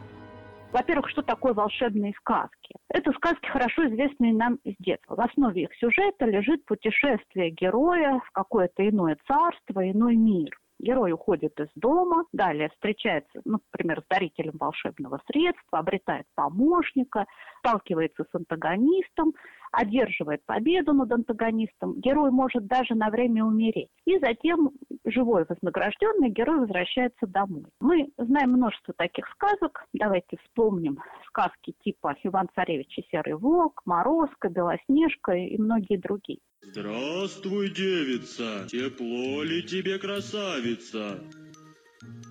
Во-первых, 0.71 1.07
что 1.11 1.21
такое 1.21 1.53
волшебные 1.53 2.13
сказки? 2.17 2.73
Это 2.89 3.11
сказки, 3.11 3.45
хорошо 3.45 3.85
известные 3.85 4.33
нам 4.33 4.57
с 4.65 4.73
детства. 4.79 5.15
В 5.15 5.21
основе 5.21 5.63
их 5.63 5.69
сюжета 5.75 6.25
лежит 6.25 6.65
путешествие 6.65 7.51
героя 7.51 8.19
в 8.25 8.31
какое-то 8.31 8.87
иное 8.89 9.15
царство, 9.27 9.87
иной 9.87 10.15
мир. 10.15 10.49
Герой 10.79 11.11
уходит 11.11 11.57
из 11.59 11.67
дома, 11.75 12.25
далее 12.33 12.69
встречается, 12.69 13.41
ну, 13.45 13.59
например, 13.71 14.01
с 14.01 14.07
дарителем 14.09 14.57
волшебного 14.59 15.21
средства, 15.31 15.79
обретает 15.79 16.25
помощника, 16.33 17.27
сталкивается 17.59 18.23
с 18.23 18.35
антагонистом, 18.35 19.33
одерживает 19.73 20.45
победу 20.45 20.93
над 20.93 21.11
антагонистом, 21.11 21.99
герой 21.99 22.31
может 22.31 22.67
даже 22.67 22.93
на 22.95 23.09
время 23.09 23.43
умереть. 23.43 23.89
И 24.05 24.17
затем 24.19 24.71
живой 25.03 25.45
вознагражденный 25.49 26.29
герой 26.29 26.59
возвращается 26.59 27.25
домой. 27.27 27.65
Мы 27.81 28.09
знаем 28.17 28.51
множество 28.51 28.93
таких 28.95 29.27
сказок. 29.31 29.85
Давайте 29.93 30.37
вспомним 30.45 30.99
сказки 31.27 31.73
типа 31.83 32.15
«Иван-царевич 32.23 32.99
и 32.99 33.05
серый 33.09 33.33
волк», 33.33 33.81
«Морозко», 33.85 34.49
«Белоснежка» 34.49 35.33
и 35.33 35.57
многие 35.57 35.97
другие. 35.97 36.39
Здравствуй, 36.61 37.69
девица! 37.71 38.67
Тепло 38.69 39.43
ли 39.43 39.63
тебе, 39.63 39.97
красавица? 39.97 41.19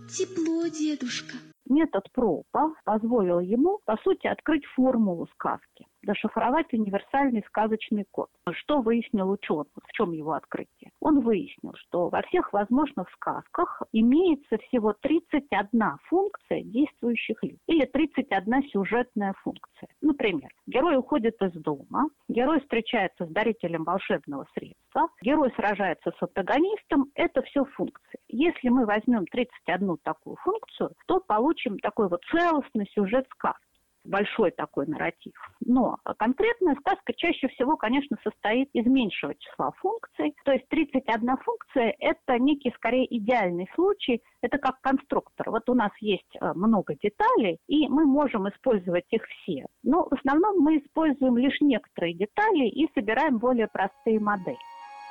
Тепло, 0.08 0.68
дедушка. 0.68 1.34
Метод 1.68 2.04
Пропа 2.12 2.74
позволил 2.84 3.40
ему, 3.40 3.80
по 3.84 3.96
сути, 3.98 4.26
открыть 4.26 4.64
формулу 4.66 5.26
сказки 5.34 5.86
зашифровать 6.04 6.72
универсальный 6.72 7.44
сказочный 7.46 8.04
код. 8.10 8.28
Что 8.52 8.80
выяснил 8.80 9.30
ученый? 9.30 9.52
В 9.82 9.92
чем 9.92 10.12
его 10.12 10.32
открытие? 10.32 10.90
Он 11.00 11.20
выяснил, 11.20 11.74
что 11.76 12.08
во 12.08 12.22
всех 12.22 12.52
возможных 12.52 13.10
сказках 13.10 13.82
имеется 13.92 14.58
всего 14.58 14.94
31 15.00 15.98
функция 16.04 16.62
действующих 16.62 17.42
лиц 17.42 17.58
или 17.66 17.84
31 17.84 18.62
сюжетная 18.70 19.34
функция. 19.42 19.88
Например, 20.00 20.50
герой 20.66 20.96
уходит 20.96 21.40
из 21.42 21.52
дома, 21.52 22.08
герой 22.28 22.60
встречается 22.60 23.26
с 23.26 23.28
дарителем 23.28 23.84
волшебного 23.84 24.46
средства, 24.54 25.08
герой 25.22 25.52
сражается 25.56 26.10
с 26.10 26.22
антагонистом. 26.22 27.10
Это 27.14 27.42
все 27.42 27.64
функции. 27.64 28.18
Если 28.28 28.68
мы 28.68 28.86
возьмем 28.86 29.26
31 29.26 29.98
такую 30.02 30.36
функцию, 30.36 30.92
то 31.06 31.20
получим 31.20 31.78
такой 31.78 32.08
вот 32.08 32.22
целостный 32.30 32.86
сюжет 32.94 33.26
сказки 33.30 33.71
большой 34.04 34.50
такой 34.50 34.86
нарратив. 34.86 35.34
Но 35.60 35.96
конкретная 36.18 36.74
сказка 36.76 37.12
чаще 37.14 37.48
всего, 37.48 37.76
конечно, 37.76 38.16
состоит 38.22 38.68
из 38.72 38.86
меньшего 38.86 39.34
числа 39.34 39.72
функций. 39.78 40.34
То 40.44 40.52
есть 40.52 40.68
31 40.68 41.36
функция– 41.38 41.94
это 41.98 42.38
некий, 42.38 42.72
скорее, 42.76 43.06
идеальный 43.16 43.68
случай. 43.74 44.22
Это 44.40 44.58
как 44.58 44.80
конструктор. 44.80 45.50
Вот 45.50 45.68
у 45.68 45.74
нас 45.74 45.92
есть 46.00 46.36
э, 46.40 46.52
много 46.54 46.94
деталей, 46.94 47.58
и 47.68 47.88
мы 47.88 48.04
можем 48.04 48.48
использовать 48.48 49.06
их 49.10 49.22
все. 49.24 49.66
Но 49.82 50.08
в 50.08 50.14
основном 50.14 50.58
мы 50.58 50.78
используем 50.78 51.36
лишь 51.36 51.60
некоторые 51.60 52.14
детали 52.14 52.68
и 52.68 52.88
собираем 52.94 53.38
более 53.38 53.68
простые 53.68 54.20
модели. 54.20 54.58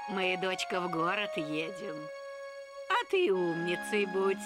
Мы, 0.09 0.37
дочка, 0.41 0.81
в 0.81 0.91
город 0.91 1.31
едем. 1.37 1.95
А 2.89 3.09
ты 3.09 3.31
умницей 3.31 4.05
будь. 4.07 4.37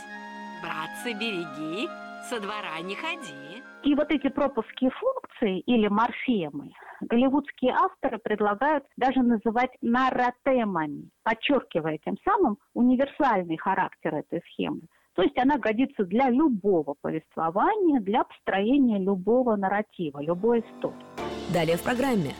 Братцы, 0.61 1.13
береги, 1.13 1.87
со 2.29 2.39
двора 2.39 2.79
не 2.81 2.95
ходи. 2.95 3.54
И 3.85 3.93
вот 3.93 4.11
эти 4.11 4.29
пропуские 4.29 4.89
функции 4.89 5.59
или 5.59 5.87
морфемы 5.87 6.71
голливудские 7.01 7.71
авторы 7.71 8.17
предлагают 8.17 8.83
даже 8.97 9.21
называть 9.21 9.69
нарратемами, 9.81 11.09
подчеркивая 11.23 11.99
тем 12.03 12.17
самым 12.23 12.57
универсальный 12.73 13.57
характер 13.57 14.15
этой 14.15 14.41
схемы. 14.47 14.81
То 15.13 15.21
есть 15.21 15.37
она 15.37 15.59
годится 15.59 16.03
для 16.03 16.29
любого 16.29 16.95
повествования, 16.99 17.99
для 18.01 18.23
построения 18.23 18.97
любого 18.97 19.55
нарратива, 19.55 20.19
любой 20.19 20.61
истории. 20.61 21.05
Далее 21.53 21.77
в 21.77 21.83
программе 21.83 22.31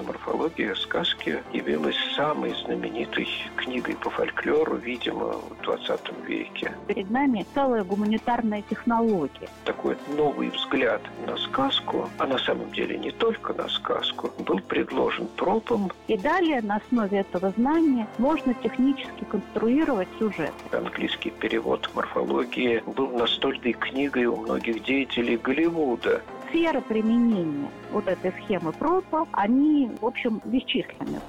Морфология 0.00 0.74
сказки 0.74 1.42
явилась 1.52 1.96
самой 2.16 2.54
знаменитой 2.64 3.28
книгой 3.56 3.96
по 3.96 4.10
фольклору, 4.10 4.76
видимо, 4.76 5.34
в 5.34 5.62
20 5.62 6.00
веке. 6.26 6.72
Перед 6.86 7.10
нами 7.10 7.46
целая 7.54 7.84
гуманитарная 7.84 8.62
технология. 8.62 9.48
Такой 9.64 9.96
новый 10.16 10.48
взгляд 10.50 11.02
на 11.26 11.36
сказку, 11.36 12.08
а 12.18 12.26
на 12.26 12.38
самом 12.38 12.70
деле 12.72 12.98
не 12.98 13.10
только 13.10 13.52
на 13.52 13.68
сказку, 13.68 14.30
был 14.38 14.60
предложен 14.60 15.28
Пропом. 15.36 15.90
И 16.08 16.16
далее 16.16 16.62
на 16.62 16.76
основе 16.76 17.18
этого 17.18 17.50
знания 17.50 18.06
можно 18.18 18.54
технически 18.54 19.24
конструировать 19.30 20.08
сюжет. 20.18 20.52
Английский 20.70 21.30
перевод 21.30 21.90
морфологии 21.94 22.82
был 22.86 23.08
настольной 23.08 23.72
книгой 23.72 24.26
у 24.26 24.36
многих 24.36 24.82
деятелей 24.84 25.36
Голливуда 25.36 26.22
сферы 26.52 26.82
применения 26.82 27.70
вот 27.90 28.06
этой 28.06 28.32
схемы 28.44 28.72
ПРОПа, 28.72 29.26
они, 29.32 29.90
в 30.00 30.06
общем, 30.06 30.40
бесчисленны. 30.44 31.20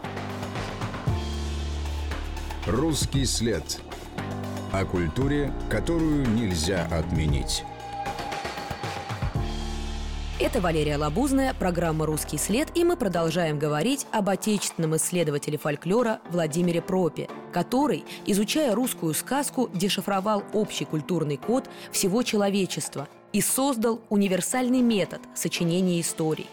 Русский 2.68 3.26
след. 3.26 3.82
О 4.74 4.86
культуре, 4.86 5.52
которую 5.70 6.28
нельзя 6.30 6.88
отменить. 6.92 7.64
Это 10.40 10.60
Валерия 10.60 10.98
Лабузная, 10.98 11.54
программа 11.54 12.06
«Русский 12.06 12.38
след», 12.38 12.76
и 12.76 12.84
мы 12.84 12.98
продолжаем 12.98 13.58
говорить 13.58 14.08
об 14.12 14.30
отечественном 14.30 14.98
исследователе 14.98 15.58
фольклора 15.58 16.20
Владимире 16.32 16.82
Пропе, 16.82 17.30
который, 17.54 18.04
изучая 18.26 18.76
русскую 18.76 19.14
сказку, 19.14 19.70
дешифровал 19.74 20.44
общий 20.52 20.84
культурный 20.84 21.38
код 21.38 21.70
всего 21.92 22.24
человечества 22.24 23.08
и 23.34 23.42
создал 23.42 24.00
универсальный 24.10 24.82
метод 24.82 25.22
сочинения 25.36 26.00
историй. 26.00 26.48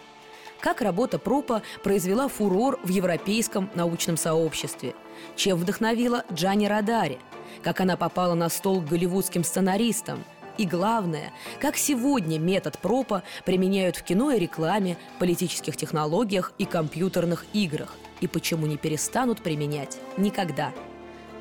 Как 0.59 0.81
работа 0.81 1.17
Пропа 1.17 1.63
произвела 1.83 2.27
фурор 2.27 2.79
в 2.83 2.89
европейском 2.89 3.69
научном 3.73 4.17
сообществе, 4.17 4.93
чем 5.35 5.57
вдохновила 5.57 6.25
Джани 6.33 6.65
Радари, 6.65 7.19
как 7.63 7.79
она 7.79 7.95
попала 7.95 8.33
на 8.33 8.49
стол 8.49 8.81
к 8.81 8.87
голливудским 8.87 9.43
сценаристам– 9.43 10.23
и 10.57 10.65
главное, 10.65 11.31
как 11.59 11.77
сегодня 11.77 12.37
метод 12.37 12.77
пропа 12.77 13.23
применяют 13.45 13.95
в 13.95 14.03
кино 14.03 14.31
и 14.31 14.39
рекламе, 14.39 14.97
политических 15.17 15.77
технологиях 15.77 16.53
и 16.57 16.65
компьютерных 16.65 17.45
играх, 17.53 17.95
и 18.19 18.27
почему 18.27 18.67
не 18.67 18.77
перестанут 18.77 19.41
применять 19.41 19.97
никогда. 20.17 20.71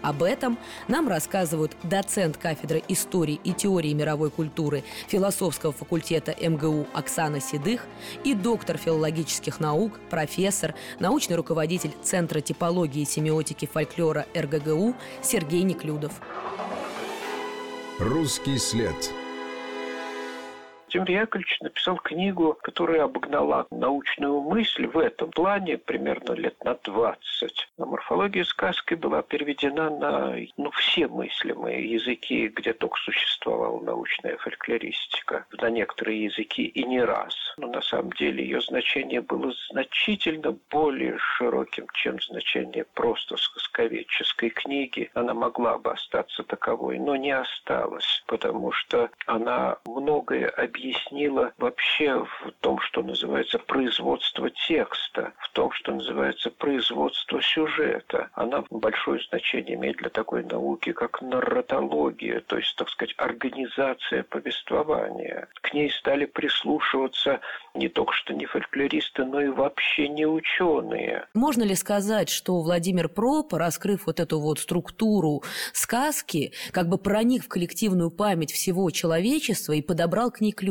Об 0.02 0.22
этом 0.22 0.58
нам 0.88 1.08
рассказывают 1.08 1.76
доцент 1.82 2.36
кафедры 2.36 2.82
истории 2.88 3.40
и 3.44 3.52
теории 3.52 3.92
мировой 3.92 4.30
культуры 4.30 4.82
философского 5.08 5.72
факультета 5.72 6.34
МГУ 6.40 6.86
Оксана 6.92 7.40
Седых 7.40 7.82
и 8.24 8.34
доктор 8.34 8.76
филологических 8.78 9.60
наук, 9.60 10.00
профессор, 10.08 10.74
научный 10.98 11.36
руководитель 11.36 11.92
Центра 12.02 12.40
типологии 12.40 13.02
и 13.02 13.06
семиотики 13.06 13.66
фольклора 13.66 14.26
РГГУ 14.34 14.94
Сергей 15.22 15.62
Неклюдов. 15.62 16.12
Русский 17.98 18.56
след. 18.56 18.94
Тимур 20.90 21.08
Яковлевич 21.08 21.60
написал 21.60 21.96
книгу, 21.98 22.58
которая 22.62 23.04
обогнала 23.04 23.66
научную 23.70 24.40
мысль 24.40 24.86
в 24.86 24.98
этом 24.98 25.30
плане 25.30 25.78
примерно 25.78 26.32
лет 26.32 26.62
на 26.64 26.74
20. 26.74 27.68
Но 27.78 27.86
морфология 27.86 28.42
сказки 28.42 28.94
была 28.94 29.22
переведена 29.22 29.88
на 29.88 30.36
ну, 30.56 30.70
все 30.72 31.06
мыслимые 31.06 31.92
языки, 31.92 32.48
где 32.48 32.72
только 32.72 32.98
существовала 32.98 33.80
научная 33.80 34.36
фольклористика. 34.38 35.46
На 35.52 35.70
некоторые 35.70 36.24
языки 36.24 36.64
и 36.64 36.82
не 36.82 37.00
раз. 37.00 37.36
Но 37.56 37.68
на 37.68 37.82
самом 37.82 38.10
деле 38.12 38.42
ее 38.42 38.60
значение 38.60 39.20
было 39.20 39.52
значительно 39.70 40.58
более 40.70 41.18
широким, 41.18 41.86
чем 41.94 42.20
значение 42.20 42.84
просто 42.94 43.36
сказковедческой 43.36 44.50
книги. 44.50 45.08
Она 45.14 45.34
могла 45.34 45.78
бы 45.78 45.92
остаться 45.92 46.42
таковой, 46.42 46.98
но 46.98 47.14
не 47.14 47.30
осталась, 47.30 48.24
потому 48.26 48.72
что 48.72 49.08
она 49.26 49.78
многое 49.86 50.48
объясняет 50.48 50.79
объяснила 50.80 51.52
вообще 51.58 52.24
в 52.24 52.52
том, 52.60 52.80
что 52.80 53.02
называется 53.02 53.58
производство 53.58 54.50
текста, 54.50 55.32
в 55.38 55.50
том, 55.50 55.70
что 55.72 55.92
называется 55.92 56.50
производство 56.50 57.40
сюжета. 57.42 58.30
Она 58.32 58.64
большое 58.70 59.20
значение 59.28 59.74
имеет 59.74 59.98
для 59.98 60.08
такой 60.08 60.42
науки, 60.44 60.92
как 60.92 61.20
нарратология, 61.20 62.40
то 62.40 62.56
есть, 62.56 62.74
так 62.76 62.88
сказать, 62.88 63.14
организация 63.18 64.22
повествования. 64.24 65.48
К 65.60 65.74
ней 65.74 65.90
стали 65.90 66.24
прислушиваться 66.24 67.40
не 67.74 67.88
только 67.88 68.12
что 68.14 68.34
не 68.34 68.46
фольклористы, 68.46 69.24
но 69.24 69.40
и 69.40 69.48
вообще 69.48 70.08
не 70.08 70.26
ученые. 70.26 71.26
Можно 71.34 71.62
ли 71.62 71.74
сказать, 71.74 72.28
что 72.28 72.60
Владимир 72.60 73.08
Проп, 73.08 73.52
раскрыв 73.52 74.06
вот 74.06 74.18
эту 74.18 74.40
вот 74.40 74.58
структуру 74.58 75.42
сказки, 75.72 76.52
как 76.72 76.88
бы 76.88 76.98
проник 76.98 77.44
в 77.44 77.48
коллективную 77.48 78.10
память 78.10 78.52
всего 78.52 78.90
человечества 78.90 79.74
и 79.74 79.82
подобрал 79.82 80.30
к 80.30 80.40
ней 80.40 80.52
ключ? 80.52 80.69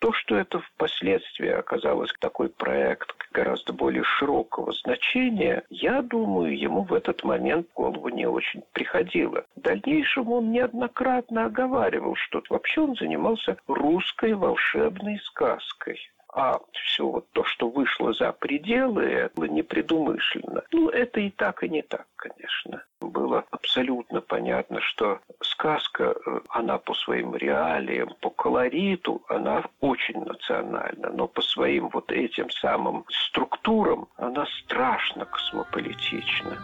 То, 0.00 0.12
что 0.12 0.36
это 0.36 0.60
впоследствии 0.60 1.48
оказалось 1.48 2.12
такой 2.20 2.50
проект 2.50 3.16
гораздо 3.32 3.72
более 3.72 4.04
широкого 4.04 4.72
значения, 4.72 5.64
я 5.70 6.02
думаю, 6.02 6.58
ему 6.58 6.82
в 6.82 6.92
этот 6.92 7.24
момент 7.24 7.68
в 7.70 7.74
голову 7.74 8.10
не 8.10 8.26
очень 8.26 8.62
приходило. 8.72 9.46
В 9.56 9.60
дальнейшем 9.62 10.30
он 10.30 10.52
неоднократно 10.52 11.46
оговаривал, 11.46 12.16
что 12.16 12.42
вообще 12.50 12.82
он 12.82 12.96
занимался 12.96 13.56
русской 13.66 14.34
волшебной 14.34 15.18
сказкой 15.20 15.98
а 16.34 16.58
все 16.72 17.06
вот 17.06 17.30
то, 17.32 17.44
что 17.44 17.68
вышло 17.68 18.12
за 18.12 18.32
пределы, 18.32 19.04
это 19.04 19.48
непредумышленно. 19.48 20.64
Ну, 20.72 20.88
это 20.88 21.20
и 21.20 21.30
так, 21.30 21.62
и 21.62 21.68
не 21.68 21.82
так, 21.82 22.06
конечно. 22.16 22.82
Было 23.00 23.44
абсолютно 23.50 24.20
понятно, 24.20 24.80
что 24.80 25.20
сказка, 25.40 26.14
э, 26.14 26.40
она 26.48 26.78
по 26.78 26.94
своим 26.94 27.36
реалиям, 27.36 28.14
по 28.20 28.30
колориту, 28.30 29.22
она 29.28 29.62
очень 29.80 30.24
национальна, 30.24 31.10
но 31.10 31.28
по 31.28 31.40
своим 31.40 31.88
вот 31.90 32.10
этим 32.10 32.50
самым 32.50 33.04
структурам 33.08 34.08
она 34.16 34.46
страшно 34.46 35.26
космополитична. 35.26 36.58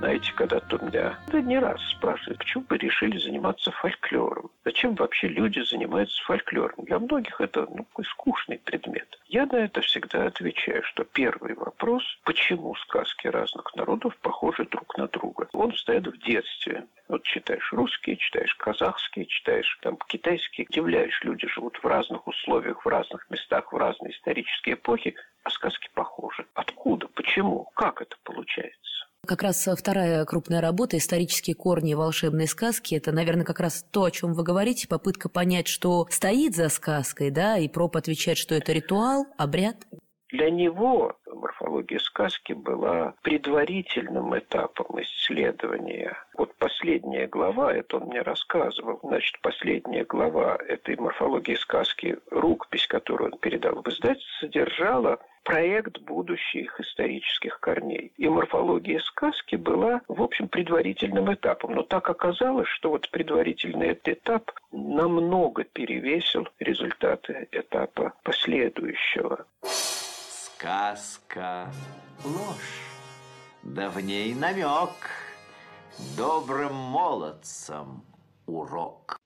Знаете, 0.00 0.32
когда-то 0.32 0.76
у 0.76 0.86
меня 0.86 1.18
да 1.26 1.42
не 1.42 1.58
раз 1.58 1.78
спрашивают, 1.90 2.38
почему 2.38 2.64
вы 2.70 2.78
решили 2.78 3.18
заниматься 3.18 3.70
фольклором? 3.70 4.50
Зачем 4.64 4.94
вообще 4.94 5.28
люди 5.28 5.60
занимаются 5.60 6.24
фольклором? 6.24 6.86
Для 6.86 6.98
многих 6.98 7.38
это 7.38 7.68
ну, 7.70 7.86
скучный 8.04 8.56
предмет. 8.56 9.20
Я 9.26 9.44
на 9.44 9.56
это 9.56 9.82
всегда 9.82 10.24
отвечаю, 10.24 10.82
что 10.84 11.04
первый 11.04 11.52
вопрос, 11.52 12.02
почему 12.24 12.74
сказки 12.76 13.26
разных 13.26 13.74
народов 13.76 14.16
похожи 14.22 14.64
друг 14.64 14.96
на 14.96 15.06
друга. 15.06 15.50
Он 15.52 15.72
встает 15.72 16.06
в 16.06 16.16
детстве. 16.24 16.86
Вот 17.08 17.22
читаешь 17.24 17.70
русские, 17.70 18.16
читаешь 18.16 18.54
казахские, 18.54 19.26
читаешь 19.26 19.78
там 19.82 19.98
китайские, 20.08 20.66
удивляешь, 20.66 21.22
люди 21.24 21.46
живут 21.46 21.76
в 21.76 21.86
разных 21.86 22.26
условиях, 22.26 22.86
в 22.86 22.88
разных 22.88 23.28
местах, 23.28 23.70
в 23.70 23.76
разные 23.76 24.12
исторические 24.12 24.76
эпохи, 24.76 25.14
а 25.44 25.50
сказки 25.50 25.90
похожи. 25.92 26.46
Откуда? 26.54 27.06
Почему? 27.08 27.68
Как 27.74 28.00
это 28.00 28.16
получается? 28.24 28.89
Как 29.26 29.42
раз 29.42 29.68
вторая 29.76 30.24
крупная 30.24 30.60
работа 30.60 30.96
«Исторические 30.96 31.54
корни 31.54 31.94
волшебной 31.94 32.48
сказки»– 32.48 32.94
это, 32.96 33.12
наверное, 33.12 33.44
как 33.44 33.60
раз 33.60 33.84
то, 33.90 34.04
о 34.04 34.10
чем 34.10 34.32
вы 34.32 34.42
говорите, 34.42 34.88
попытка 34.88 35.28
понять, 35.28 35.68
что 35.68 36.08
стоит 36.10 36.56
за 36.56 36.68
сказкой, 36.68 37.30
да, 37.30 37.58
и 37.58 37.68
проб 37.68 37.96
отвечает, 37.96 38.38
что 38.38 38.54
это 38.54 38.72
ритуал, 38.72 39.26
обряд. 39.36 39.76
Для 40.32 40.48
него 40.50 41.16
морфология 41.26 41.98
сказки 41.98 42.52
была 42.52 43.14
предварительным 43.22 44.38
этапом 44.38 45.00
исследования. 45.02 46.16
Вот 46.36 46.54
последняя 46.54 47.26
глава, 47.26 47.74
это 47.74 47.96
он 47.96 48.08
мне 48.08 48.22
рассказывал, 48.22 49.00
значит, 49.02 49.40
последняя 49.40 50.04
глава 50.04 50.56
этой 50.68 50.96
морфологии 50.96 51.54
сказки, 51.54 52.18
рукопись, 52.30 52.86
которую 52.86 53.32
он 53.32 53.38
передал 53.38 53.82
в 53.82 53.88
издательство, 53.88 54.46
содержала 54.46 55.18
проект 55.42 55.98
будущих 56.00 56.78
исторических 56.78 57.58
корней. 57.58 58.12
И 58.16 58.28
морфология 58.28 59.00
сказки 59.00 59.56
была, 59.56 60.00
в 60.06 60.22
общем, 60.22 60.48
предварительным 60.48 61.32
этапом. 61.32 61.74
Но 61.74 61.82
так 61.82 62.08
оказалось, 62.08 62.68
что 62.68 62.90
вот 62.90 63.10
предварительный 63.10 63.88
этот 63.88 64.08
этап 64.08 64.52
намного 64.70 65.64
перевесил 65.64 66.46
результаты 66.60 67.48
этапа 67.50 68.12
последующего. 68.22 69.46
Сказка– 70.60 71.72
ложь, 72.24 72.84
да 73.62 73.88
в 73.88 73.98
ней 73.98 74.34
намек, 74.34 74.90
добрым 76.18 76.74
молодцам 76.74 78.04
урок. 78.46 79.16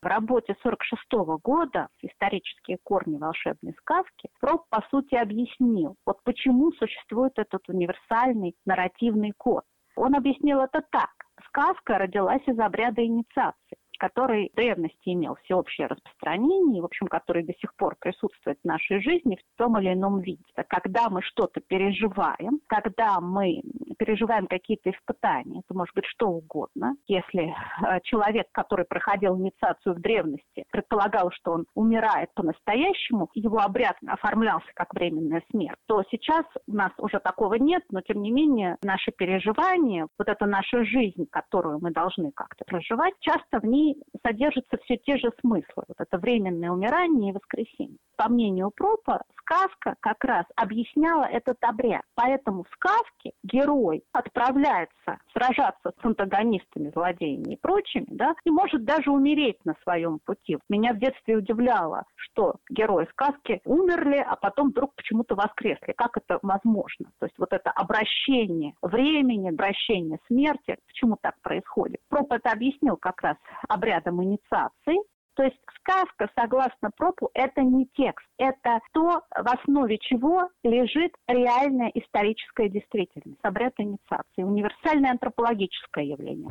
В 0.00 0.06
работе 0.06 0.54
46 0.62 1.02
-го 1.14 1.38
года 1.42 1.88
«Исторические 2.00 2.78
корни 2.84 3.16
волшебной 3.16 3.74
сказки» 3.80 4.30
Проб, 4.38 4.66
по 4.70 4.86
сути, 4.88 5.16
объяснил, 5.16 5.96
вот 6.06 6.22
почему 6.22 6.70
существует 6.70 7.32
этот 7.36 7.68
универсальный 7.68 8.54
нарративный 8.64 9.32
код. 9.36 9.64
Он 9.96 10.14
объяснил 10.14 10.60
это 10.60 10.80
так. 10.92 11.10
Сказка 11.48 11.98
родилась 11.98 12.46
из 12.46 12.58
обряда 12.60 13.04
инициации 13.04 13.77
который 13.98 14.50
в 14.52 14.56
древности 14.56 15.10
имел 15.10 15.36
всеобщее 15.44 15.88
распространение, 15.88 16.80
в 16.80 16.86
общем, 16.86 17.06
который 17.08 17.42
до 17.42 17.52
сих 17.54 17.74
пор 17.74 17.96
присутствует 18.00 18.58
в 18.62 18.66
нашей 18.66 19.02
жизни 19.02 19.36
в 19.36 19.58
том 19.58 19.78
или 19.78 19.92
ином 19.92 20.20
виде. 20.20 20.42
Когда 20.68 21.10
мы 21.10 21.22
что-то 21.22 21.60
переживаем, 21.60 22.60
когда 22.66 23.20
мы 23.20 23.62
переживаем 23.98 24.46
какие-то 24.46 24.90
испытания, 24.90 25.60
это 25.60 25.76
может 25.76 25.94
быть 25.94 26.06
что 26.06 26.28
угодно. 26.28 26.96
Если 27.06 27.52
э, 27.52 28.00
человек, 28.04 28.46
который 28.52 28.84
проходил 28.84 29.36
инициацию 29.36 29.94
в 29.94 30.00
древности, 30.00 30.64
предполагал, 30.70 31.30
что 31.32 31.52
он 31.52 31.66
умирает 31.74 32.32
по-настоящему, 32.34 33.28
его 33.34 33.58
обряд 33.58 33.96
оформлялся 34.06 34.68
как 34.74 34.94
временная 34.94 35.42
смерть, 35.50 35.78
то 35.86 36.02
сейчас 36.10 36.44
у 36.66 36.72
нас 36.72 36.92
уже 36.98 37.18
такого 37.18 37.54
нет, 37.54 37.82
но 37.90 38.00
тем 38.00 38.22
не 38.22 38.30
менее 38.30 38.76
наши 38.82 39.10
переживания, 39.10 40.06
вот 40.18 40.28
эта 40.28 40.46
наша 40.46 40.84
жизнь, 40.84 41.26
которую 41.30 41.80
мы 41.80 41.90
должны 41.90 42.30
как-то 42.32 42.64
проживать, 42.64 43.14
часто 43.20 43.60
в 43.60 43.64
ней 43.64 43.87
содержатся 44.24 44.78
все 44.84 44.96
те 44.96 45.16
же 45.16 45.30
смыслы. 45.40 45.84
Вот 45.88 45.96
это 45.98 46.18
временное 46.18 46.70
умирание 46.70 47.30
и 47.30 47.34
воскресение. 47.34 47.98
По 48.16 48.28
мнению 48.28 48.70
Пропа, 48.74 49.22
сказка 49.48 49.94
как 50.00 50.22
раз 50.24 50.44
объясняла 50.56 51.24
этот 51.24 51.56
обряд. 51.62 52.02
Поэтому 52.14 52.64
в 52.64 52.68
сказке 52.74 53.32
герой 53.42 54.02
отправляется 54.12 55.18
сражаться 55.32 55.92
с 56.00 56.04
антагонистами, 56.04 56.90
злодеями 56.90 57.54
и 57.54 57.56
прочими, 57.56 58.06
да, 58.08 58.34
и 58.44 58.50
может 58.50 58.84
даже 58.84 59.10
умереть 59.10 59.64
на 59.64 59.74
своем 59.82 60.18
пути. 60.24 60.58
Меня 60.68 60.92
в 60.92 60.98
детстве 60.98 61.36
удивляло, 61.36 62.04
что 62.16 62.56
герои 62.70 63.06
сказки 63.10 63.60
умерли, 63.64 64.18
а 64.18 64.36
потом 64.36 64.70
вдруг 64.70 64.94
почему-то 64.94 65.34
воскресли. 65.34 65.92
Как 65.96 66.16
это 66.16 66.38
возможно? 66.42 67.06
То 67.18 67.26
есть 67.26 67.38
вот 67.38 67.52
это 67.52 67.70
обращение 67.70 68.74
времени, 68.82 69.48
обращение 69.48 70.18
смерти, 70.26 70.76
почему 70.86 71.16
так 71.20 71.34
происходит? 71.42 72.00
Проп 72.08 72.32
это 72.32 72.50
объяснил 72.50 72.96
как 72.96 73.22
раз 73.22 73.36
обрядом 73.68 74.22
инициации, 74.22 74.98
то 75.38 75.44
есть 75.44 75.56
сказка, 75.78 76.28
согласно 76.36 76.90
Пропу, 76.96 77.30
это 77.32 77.60
не 77.60 77.86
текст, 77.96 78.26
это 78.38 78.80
то, 78.92 79.22
в 79.30 79.46
основе 79.46 79.96
чего 80.00 80.48
лежит 80.64 81.12
реальная 81.28 81.92
историческая 81.94 82.68
действительность, 82.68 83.38
обряд 83.42 83.72
инициации, 83.78 84.42
универсальное 84.42 85.12
антропологическое 85.12 86.06
явление. 86.06 86.50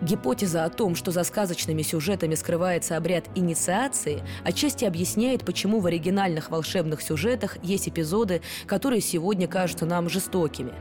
Гипотеза 0.00 0.64
о 0.64 0.68
том, 0.68 0.96
что 0.96 1.12
за 1.12 1.22
сказочными 1.22 1.82
сюжетами 1.82 2.34
скрывается 2.34 2.96
обряд 2.96 3.26
инициации, 3.36 4.22
отчасти 4.44 4.84
объясняет, 4.84 5.46
почему 5.46 5.78
в 5.78 5.86
оригинальных 5.86 6.50
волшебных 6.50 7.02
сюжетах 7.02 7.62
есть 7.62 7.88
эпизоды, 7.88 8.42
которые 8.66 9.00
сегодня 9.00 9.46
кажутся 9.46 9.86
нам 9.86 10.08
жестокими. 10.08 10.72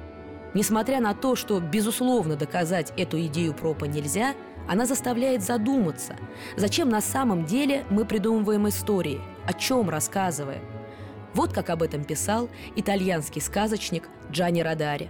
Несмотря 0.56 1.00
на 1.00 1.14
то, 1.14 1.36
что, 1.36 1.60
безусловно, 1.60 2.36
доказать 2.36 2.92
эту 2.98 3.22
идею 3.28 3.54
пропа 3.54 3.86
нельзя– 3.86 4.34
она 4.67 4.86
заставляет 4.86 5.43
задуматься, 5.43 6.15
зачем 6.56 6.89
на 6.89 7.02
самом 7.02 7.45
деле 7.45 7.84
мы 7.89 8.06
придумываем 8.06 8.67
истории, 8.67 9.21
о 9.45 9.54
чем 9.54 9.89
рассказываем. 9.89 10.62
Вот 11.34 11.54
как 11.54 11.69
об 11.69 11.82
этом 11.82 12.04
писал 12.04 12.50
итальянский 12.76 13.41
сказочник 13.41 14.10
Джани 14.32 14.62
Радари. 14.62 15.10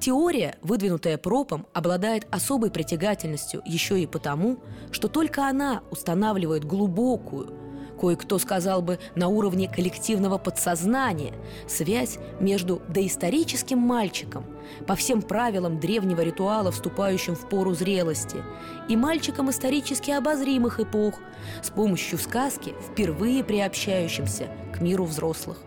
Теория, 0.00 0.56
выдвинутая 0.62 1.18
Пропом, 1.18 1.66
обладает 1.74 2.26
особой 2.30 2.70
притягательностью 2.70 3.62
еще 3.64 4.00
и 4.00 4.06
потому, 4.06 4.58
что 4.92 5.08
только 5.08 5.48
она 5.48 5.82
устанавливает 5.90 6.64
глубокую, 6.64 7.52
кое-кто 7.98 8.38
сказал 8.38 8.82
бы 8.82 8.98
на 9.14 9.28
уровне 9.28 9.68
коллективного 9.68 10.38
подсознания, 10.38 11.34
связь 11.66 12.18
между 12.40 12.80
доисторическим 12.88 13.78
мальчиком, 13.78 14.44
по 14.86 14.94
всем 14.94 15.22
правилам 15.22 15.80
древнего 15.80 16.20
ритуала, 16.20 16.70
вступающим 16.70 17.34
в 17.34 17.48
пору 17.48 17.74
зрелости, 17.74 18.42
и 18.88 18.96
мальчиком 18.96 19.50
исторически 19.50 20.10
обозримых 20.10 20.80
эпох, 20.80 21.14
с 21.62 21.70
помощью 21.70 22.18
сказки, 22.18 22.74
впервые 22.90 23.44
приобщающимся 23.44 24.48
к 24.74 24.80
миру 24.80 25.04
взрослых. 25.04 25.58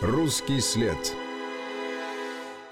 Русский 0.00 0.60
след– 0.60 1.14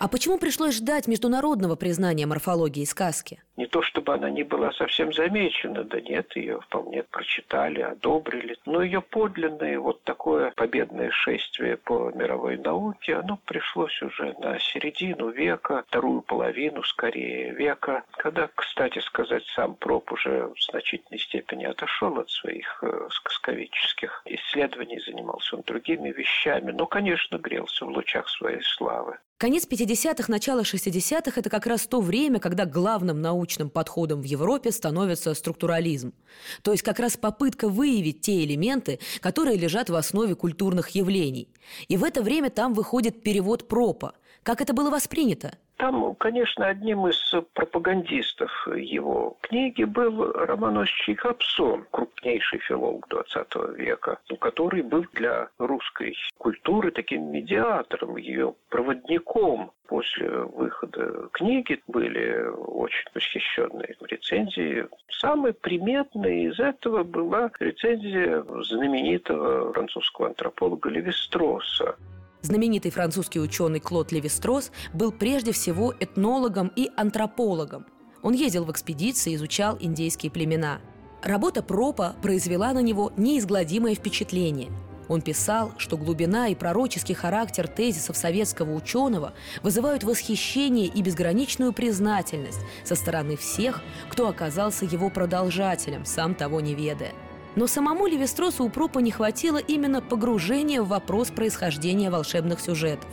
а 0.00 0.08
почему 0.08 0.38
пришлось 0.38 0.76
ждать 0.76 1.06
международного 1.06 1.76
признания 1.76 2.24
морфологии 2.24 2.86
сказки? 2.86 3.42
Не 3.58 3.66
то 3.66 3.82
чтобы 3.82 4.14
она 4.14 4.30
не 4.30 4.44
была 4.44 4.72
совсем 4.72 5.12
замечена, 5.12 5.84
да 5.84 6.00
нет, 6.00 6.34
ее 6.36 6.58
вполне 6.62 7.02
прочитали, 7.02 7.82
одобрили. 7.82 8.56
Но 8.64 8.82
ее 8.82 9.02
подлинное 9.02 9.78
вот 9.78 10.02
такое 10.02 10.52
победное 10.52 11.10
шествие 11.10 11.76
по 11.76 12.10
мировой 12.14 12.56
науке, 12.56 13.16
оно 13.16 13.38
пришлось 13.44 14.00
уже 14.00 14.34
на 14.38 14.58
середину 14.58 15.28
века, 15.28 15.84
вторую 15.86 16.22
половину 16.22 16.82
скорее 16.82 17.52
века, 17.52 18.04
когда, 18.12 18.48
кстати 18.54 19.00
сказать, 19.00 19.44
сам 19.54 19.74
Проб 19.74 20.10
уже 20.12 20.46
в 20.46 20.62
значительной 20.62 21.20
степени 21.20 21.64
отошел 21.64 22.18
от 22.18 22.30
своих 22.30 22.82
э, 22.82 23.08
сказковических 23.10 24.22
исследований, 24.24 24.98
занимался 25.00 25.56
он 25.56 25.62
другими 25.66 26.10
вещами, 26.10 26.70
но, 26.70 26.86
конечно, 26.86 27.36
грелся 27.36 27.84
в 27.84 27.90
лучах 27.90 28.30
своей 28.30 28.62
славы. 28.62 29.18
Конец 29.40 29.66
50-х, 29.66 30.30
начало 30.30 30.60
60-х– 30.60 31.32
это 31.40 31.48
как 31.48 31.64
раз 31.64 31.86
то 31.86 32.02
время, 32.02 32.40
когда 32.40 32.66
главным 32.66 33.22
научным 33.22 33.70
подходом 33.70 34.20
в 34.20 34.24
Европе 34.24 34.70
становится 34.70 35.32
структурализм. 35.32 36.12
То 36.60 36.72
есть 36.72 36.82
как 36.82 36.98
раз 36.98 37.16
попытка 37.16 37.70
выявить 37.70 38.20
те 38.20 38.44
элементы, 38.44 38.98
которые 39.20 39.56
лежат 39.56 39.88
в 39.88 39.94
основе 39.94 40.34
культурных 40.34 40.90
явлений. 40.90 41.48
И 41.88 41.96
в 41.96 42.04
это 42.04 42.20
время 42.20 42.50
там 42.50 42.74
выходит 42.74 43.22
перевод 43.22 43.66
Пропа. 43.66 44.12
Как 44.42 44.60
это 44.60 44.72
было 44.72 44.90
воспринято? 44.90 45.52
Там, 45.76 46.14
конечно, 46.16 46.66
одним 46.66 47.06
из 47.06 47.34
пропагандистов 47.54 48.50
его 48.74 49.38
книги 49.40 49.84
был 49.84 50.30
Романович 50.32 51.10
Капсон, 51.16 51.86
крупнейший 51.90 52.58
филолог 52.58 53.06
XX 53.08 53.76
века, 53.76 54.18
который 54.40 54.82
был 54.82 55.06
для 55.14 55.48
русской 55.58 56.14
культуры 56.36 56.90
таким 56.90 57.32
медиатором, 57.32 58.16
ее 58.18 58.54
проводником. 58.68 59.72
После 59.88 60.28
выхода 60.28 61.28
книги 61.32 61.82
были 61.86 62.44
очень 62.46 63.06
восхищенные 63.14 63.96
рецензии. 64.02 64.86
Самой 65.08 65.54
приметной 65.54 66.44
из 66.44 66.60
этого 66.60 67.04
была 67.04 67.50
рецензия 67.58 68.44
знаменитого 68.64 69.72
французского 69.72 70.28
антрополога 70.28 70.90
Левистроса. 70.90 71.96
Знаменитый 72.42 72.90
французский 72.90 73.40
ученый 73.40 73.80
Клод 73.80 74.12
Левистрос 74.12 74.70
был 74.94 75.12
прежде 75.12 75.52
всего 75.52 75.94
этнологом 76.00 76.72
и 76.74 76.90
антропологом. 76.96 77.86
Он 78.22 78.32
ездил 78.32 78.64
в 78.64 78.70
экспедиции, 78.70 79.34
изучал 79.34 79.76
индейские 79.78 80.30
племена. 80.30 80.80
Работа 81.22 81.62
Пропа 81.62 82.16
произвела 82.22 82.72
на 82.72 82.80
него 82.80 83.12
неизгладимое 83.16 83.94
впечатление. 83.94 84.70
Он 85.08 85.20
писал, 85.20 85.72
что 85.76 85.96
глубина 85.96 86.48
и 86.48 86.54
пророческий 86.54 87.14
характер 87.14 87.66
тезисов 87.66 88.16
советского 88.16 88.72
ученого 88.74 89.34
вызывают 89.62 90.04
восхищение 90.04 90.86
и 90.86 91.02
безграничную 91.02 91.72
признательность 91.72 92.60
со 92.84 92.94
стороны 92.94 93.36
всех, 93.36 93.82
кто 94.08 94.28
оказался 94.28 94.84
его 94.84 95.10
продолжателем, 95.10 96.04
сам 96.04 96.34
того 96.34 96.60
не 96.60 96.74
ведая– 96.74 97.12
но 97.56 97.66
самому 97.66 98.06
Левистросу 98.06 98.64
у 98.64 98.70
Пропа 98.70 98.98
не 99.00 99.10
хватило 99.10 99.58
именно 99.58 100.00
погружения 100.00 100.82
в 100.82 100.88
вопрос 100.88 101.30
происхождения 101.30 102.10
волшебных 102.10 102.60
сюжетов. 102.60 103.08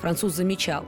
Француз 0.00 0.34
замечал, 0.34 0.84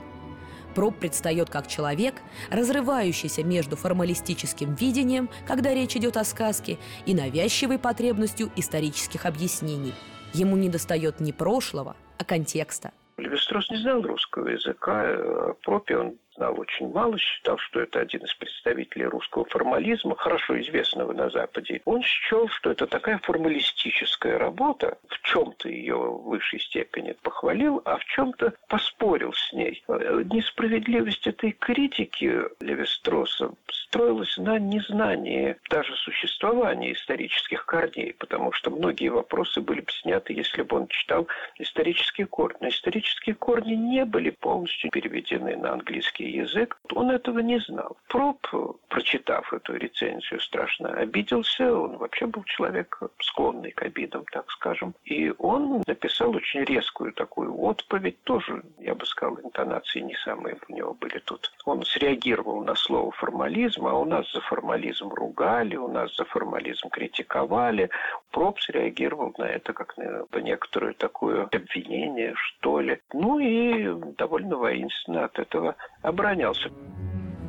Проб 0.73 0.97
предстает 0.97 1.49
как 1.49 1.67
человек, 1.67 2.15
разрывающийся 2.49 3.43
между 3.43 3.75
формалистическим 3.75 4.73
видением, 4.75 5.29
когда 5.47 5.73
речь 5.73 5.95
идет 5.95 6.17
о 6.17 6.23
сказке, 6.23 6.77
и 7.05 7.13
навязчивой 7.13 7.77
потребностью 7.77 8.49
исторических 8.55 9.25
объяснений. 9.25 9.93
Ему 10.33 10.55
недостает 10.55 11.19
не 11.19 11.33
прошлого, 11.33 11.95
а 12.17 12.23
контекста. 12.23 12.91
Левистрос 13.17 13.69
не 13.69 13.77
знал 13.77 14.01
русского 14.01 14.47
языка. 14.47 15.01
О 15.01 15.53
Пропе 15.61 15.97
он 15.97 16.15
очень 16.37 16.91
мало, 16.91 17.17
считал, 17.17 17.57
что 17.57 17.81
это 17.81 17.99
один 17.99 18.21
из 18.21 18.33
представителей 18.33 19.05
русского 19.05 19.45
формализма, 19.45 20.15
хорошо 20.15 20.59
известного 20.61 21.13
на 21.13 21.29
Западе. 21.29 21.81
Он 21.85 22.01
счел, 22.01 22.47
что 22.49 22.71
это 22.71 22.87
такая 22.87 23.17
формалистическая 23.19 24.37
работа, 24.37 24.97
в 25.07 25.21
чем-то 25.21 25.69
ее 25.69 25.95
в 25.95 26.23
высшей 26.23 26.59
степени 26.59 27.15
похвалил, 27.21 27.81
а 27.85 27.97
в 27.97 28.05
чем-то 28.05 28.53
поспорил 28.67 29.33
с 29.33 29.53
ней. 29.53 29.83
Несправедливость 29.87 31.27
этой 31.27 31.51
критики 31.51 32.41
Левистроса 32.59 33.51
строилась 33.69 34.37
на 34.37 34.57
незнании 34.57 35.57
даже 35.69 35.95
существования 35.97 36.93
исторических 36.93 37.65
корней, 37.65 38.13
потому 38.13 38.51
что 38.53 38.71
многие 38.71 39.09
вопросы 39.09 39.61
были 39.61 39.81
бы 39.81 39.91
сняты, 39.91 40.33
если 40.33 40.61
бы 40.61 40.77
он 40.77 40.87
читал 40.87 41.27
исторические 41.57 42.27
корни. 42.27 42.57
Но 42.61 42.69
исторические 42.69 43.35
корни 43.35 43.73
не 43.73 44.05
были 44.05 44.29
полностью 44.29 44.91
переведены 44.91 45.57
на 45.57 45.73
английский 45.73 46.30
язык, 46.31 46.77
он 46.93 47.11
этого 47.11 47.39
не 47.39 47.59
знал. 47.59 47.97
Проб, 48.07 48.47
прочитав 48.87 49.53
эту 49.53 49.75
рецензию, 49.75 50.39
страшно 50.39 50.93
обиделся. 50.93 51.73
Он 51.73 51.97
вообще 51.97 52.25
был 52.25 52.43
человек 52.43 52.99
склонный 53.19 53.71
к 53.71 53.81
обидам, 53.83 54.25
так 54.31 54.49
скажем. 54.51 54.93
И 55.05 55.33
он 55.37 55.83
написал 55.87 56.35
очень 56.35 56.63
резкую 56.63 57.13
такую 57.13 57.59
отповедь, 57.61 58.21
тоже, 58.23 58.63
я 58.79 58.95
бы 58.95 59.05
сказал, 59.05 59.39
интонации 59.39 59.99
не 59.99 60.15
самые 60.15 60.57
у 60.67 60.73
него 60.73 60.93
были 60.93 61.19
тут. 61.19 61.51
Он 61.65 61.83
среагировал 61.83 62.63
на 62.63 62.75
слово 62.75 63.11
формализм, 63.11 63.87
а 63.87 63.93
у 63.93 64.05
нас 64.05 64.31
за 64.31 64.41
формализм 64.41 65.09
ругали, 65.09 65.75
у 65.75 65.87
нас 65.87 66.15
за 66.15 66.25
формализм 66.25 66.89
критиковали. 66.89 67.89
Проб 68.31 68.59
среагировал 68.59 69.33
на 69.37 69.43
это 69.43 69.73
как 69.73 69.97
на 69.97 70.25
некоторое 70.39 70.93
такое 70.93 71.43
обвинение, 71.43 72.33
что 72.35 72.79
ли. 72.79 72.99
Ну 73.13 73.39
и 73.39 74.13
довольно 74.15 74.57
воинственно 74.57 75.25
от 75.25 75.39
этого 75.39 75.75
оборонялся. 76.11 76.69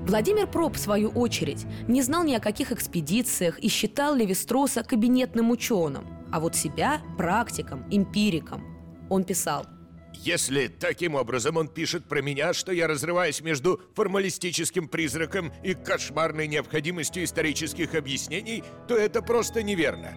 Владимир 0.07 0.48
Проб, 0.48 0.75
в 0.75 0.79
свою 0.79 1.11
очередь, 1.11 1.64
не 1.87 2.03
знал 2.03 2.25
ни 2.25 2.35
о 2.35 2.40
каких 2.40 2.72
экспедициях 2.72 3.59
и 3.61 3.68
считал 3.68 4.16
Левистроса 4.16 4.83
кабинетным 4.83 5.51
ученым, 5.51 6.05
а 6.33 6.40
вот 6.40 6.57
себя– 6.57 7.03
практиком, 7.18 7.85
эмпириком. 7.90 8.64
Он 9.11 9.22
писал 9.22 9.66
если 10.14 10.68
таким 10.68 11.14
образом 11.14 11.57
он 11.57 11.68
пишет 11.68 12.05
про 12.05 12.22
меня, 12.22 12.53
что 12.53 12.72
я 12.72 12.87
разрываюсь 12.87 13.40
между 13.40 13.81
формалистическим 13.94 14.87
призраком 14.87 15.53
и 15.64 15.75
кошмарной 15.75 16.46
необходимостью 16.46 17.25
исторических 17.25 17.94
объяснений, 17.94 18.62
то 18.87 18.96
это 18.96 19.20
просто 19.22 19.62
неверно. 19.62 20.14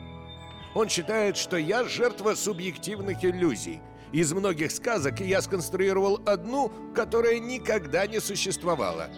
Он 0.75 0.89
считает, 0.89 1.37
что 1.37 1.57
я 1.57 1.85
жертва 1.85 2.35
субъективных 2.35 3.23
иллюзий. 3.23 3.81
Из 4.15 4.31
многих 4.31 4.71
сказок 4.71 5.19
я 5.19 5.41
сконструировал 5.41 6.21
одну, 6.25 6.71
которая 6.95 7.37
никогда 7.37 8.07
не 8.07 8.21
существовала. 8.21 9.09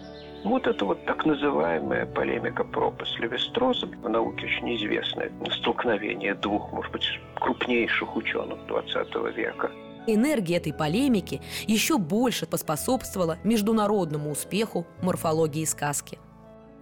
Вот 0.43 0.65
это 0.65 0.86
вот 0.86 1.05
так 1.05 1.23
называемая 1.23 2.07
полемика 2.07 2.63
Пропа 2.63 3.05
с 3.05 3.19
Левистросом 3.19 3.91
в 4.01 4.10
науке 4.10 4.47
очень 4.47 4.75
известное 4.75 5.31
столкновение 5.51 6.33
двух, 6.33 6.73
может 6.73 6.91
быть, 6.91 7.05
крупнейших 7.36 8.15
ученых 8.15 8.57
20 8.65 9.36
века. 9.36 9.69
Энергия 10.07 10.57
этой 10.57 10.73
полемики 10.73 11.41
еще 11.67 11.99
больше 11.99 12.47
поспособствовала 12.47 13.38
международному 13.43 14.31
успеху 14.31 14.88
морфологии 15.03 15.65
сказки. 15.65 16.17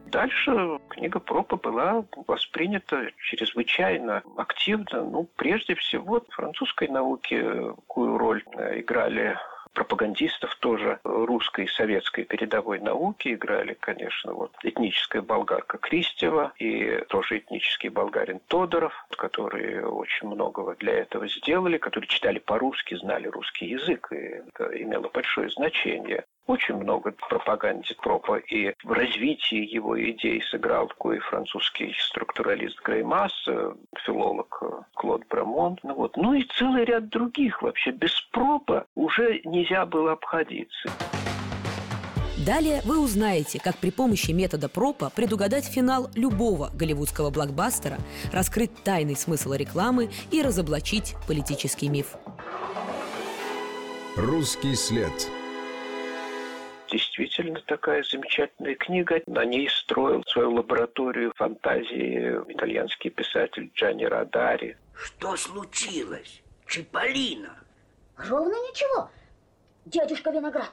Дальше 0.08 0.80
книга 0.90 1.20
Пропа 1.20 1.58
была 1.58 2.06
воспринята 2.28 3.12
чрезвычайно 3.18 4.24
активно. 4.38 5.04
Ну, 5.04 5.28
прежде 5.36 5.76
всего, 5.76 6.22
в 6.22 6.34
французской 6.34 6.88
науке 6.88 7.74
какую 7.88 8.18
роль 8.18 8.44
играли 8.76 9.38
пропагандистов 9.76 10.56
тоже 10.56 11.00
русской 11.04 11.66
и 11.66 11.68
советской 11.68 12.24
передовой 12.24 12.80
науки 12.80 13.34
играли, 13.34 13.74
конечно, 13.80 14.34
вот 14.34 14.52
этническая 14.64 15.22
болгарка 15.22 15.78
Кристева 15.78 16.54
и 16.58 17.04
тоже 17.10 17.40
этнический 17.40 17.90
болгарин 17.90 18.40
Тодоров, 18.48 18.94
которые 19.18 19.86
очень 19.86 20.28
многого 20.30 20.76
для 20.76 20.94
этого 20.94 21.28
сделали, 21.28 21.78
которые 21.78 22.08
читали 22.08 22.40
по-русски, 22.40 22.96
знали 22.96 23.28
русский 23.28 23.68
язык, 23.68 24.08
и 24.12 24.16
это 24.16 24.82
имело 24.82 25.10
большое 25.14 25.50
значение. 25.50 26.24
Очень 26.48 26.76
много 26.76 27.12
в 27.12 27.28
пропаганде 27.28 27.96
Пропа 27.96 28.36
и 28.36 28.74
в 28.84 28.92
развитии 28.92 29.66
его 29.74 30.00
идей 30.00 30.44
сыграл 30.44 30.88
такой 30.88 31.18
французский 31.20 31.92
структуралист 31.98 32.80
Греймас, 32.84 33.34
э, 33.48 33.74
филолог 34.06 34.60
э, 34.62 34.68
Клод 34.94 35.24
Брамон. 35.28 35.80
Ну, 35.82 35.96
вот. 35.96 36.16
ну 36.18 36.34
и 36.34 36.44
целый 36.44 36.86
ряд 36.86 37.10
других. 37.10 37.64
Вообще 37.64 37.90
без 37.92 38.22
Пропа 38.32 38.86
уже 38.94 39.42
нельзя 39.44 39.88
было 39.88 40.12
обходиться. 40.12 40.90
Далее 42.46 42.82
вы 42.86 43.00
узнаете, 43.00 43.60
как 43.60 43.78
при 43.78 43.90
помощи 43.90 44.30
метода 44.30 44.70
пропа 44.70 45.10
предугадать 45.16 45.66
финал 45.66 46.12
любого 46.14 46.70
голливудского 46.76 47.32
блокбастера, 47.32 47.98
раскрыть 48.32 48.84
тайный 48.84 49.16
смысл 49.16 49.54
рекламы 49.54 50.12
и 50.32 50.44
разоблачить 50.44 51.16
политический 51.28 51.90
миф. 51.90 52.16
Русский 54.16 54.76
след 54.76 55.28
действительно 56.90 57.62
такая 57.62 58.04
замечательная 58.04 58.76
книга. 58.76 59.22
На 59.28 59.46
ней 59.46 59.70
строил 59.70 60.24
свою 60.28 60.54
лабораторию 60.54 61.34
фантазии 61.36 62.40
итальянский 62.48 63.10
писатель 63.10 63.72
Джанни 63.76 64.06
Радари. 64.06 64.78
Что 64.96 65.36
случилось, 65.36 66.42
Чиполлино? 66.68 67.58
Ровно 68.18 68.54
ничего, 68.70 69.10
дядюшка 69.86 70.32
Виноград. 70.32 70.72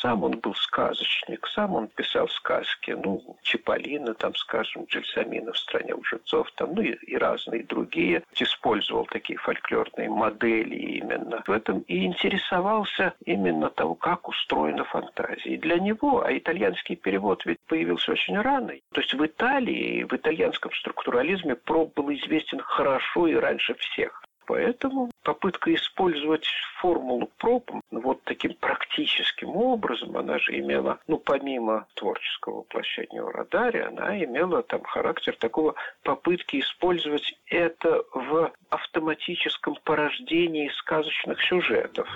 Сам 0.00 0.22
он 0.22 0.38
был 0.38 0.54
сказочник, 0.54 1.46
сам 1.48 1.74
он 1.74 1.88
писал 1.88 2.28
сказки, 2.28 2.92
ну, 2.92 3.36
Чиполлино, 3.42 4.14
там, 4.14 4.34
скажем, 4.36 4.84
Джельсамина 4.84 5.52
в 5.52 5.58
«Стране 5.58 5.94
лжецов», 5.94 6.50
там, 6.52 6.74
ну, 6.74 6.82
и, 6.82 6.92
и 6.92 7.16
разные 7.16 7.64
другие. 7.64 8.22
Использовал 8.34 9.06
такие 9.06 9.38
фольклорные 9.38 10.08
модели 10.08 10.76
именно. 10.76 11.42
В 11.46 11.50
этом 11.50 11.80
и 11.80 12.04
интересовался 12.04 13.14
именно 13.24 13.70
того, 13.70 13.96
как 13.96 14.28
устроена 14.28 14.84
фантазия. 14.84 15.54
И 15.54 15.56
для 15.56 15.78
него, 15.78 16.24
а 16.24 16.36
итальянский 16.36 16.94
перевод 16.94 17.44
ведь 17.44 17.58
появился 17.66 18.12
очень 18.12 18.38
рано, 18.40 18.74
то 18.92 19.00
есть 19.00 19.14
в 19.14 19.26
Италии, 19.26 20.04
в 20.04 20.12
итальянском 20.14 20.72
структурализме 20.74 21.56
Проб 21.56 21.94
был 21.94 22.12
известен 22.12 22.60
хорошо 22.60 23.26
и 23.26 23.34
раньше 23.34 23.74
всех. 23.74 24.22
Поэтому 24.48 25.10
попытка 25.24 25.74
использовать 25.74 26.46
формулу 26.80 27.30
проб 27.36 27.70
вот 27.90 28.22
таким 28.24 28.54
практическим 28.54 29.50
образом, 29.50 30.16
она 30.16 30.38
же 30.38 30.58
имела, 30.58 30.98
ну, 31.06 31.18
помимо 31.18 31.86
творческого 31.92 32.60
воплощения 32.60 33.22
в 33.22 33.28
радаре, 33.28 33.84
она 33.84 34.18
имела 34.24 34.62
там 34.62 34.82
характер 34.84 35.36
такого 35.38 35.74
попытки 36.02 36.60
использовать 36.60 37.38
это 37.48 38.02
в 38.14 38.50
автоматическом 38.70 39.76
порождении 39.84 40.70
сказочных 40.78 41.42
сюжетов. 41.42 42.08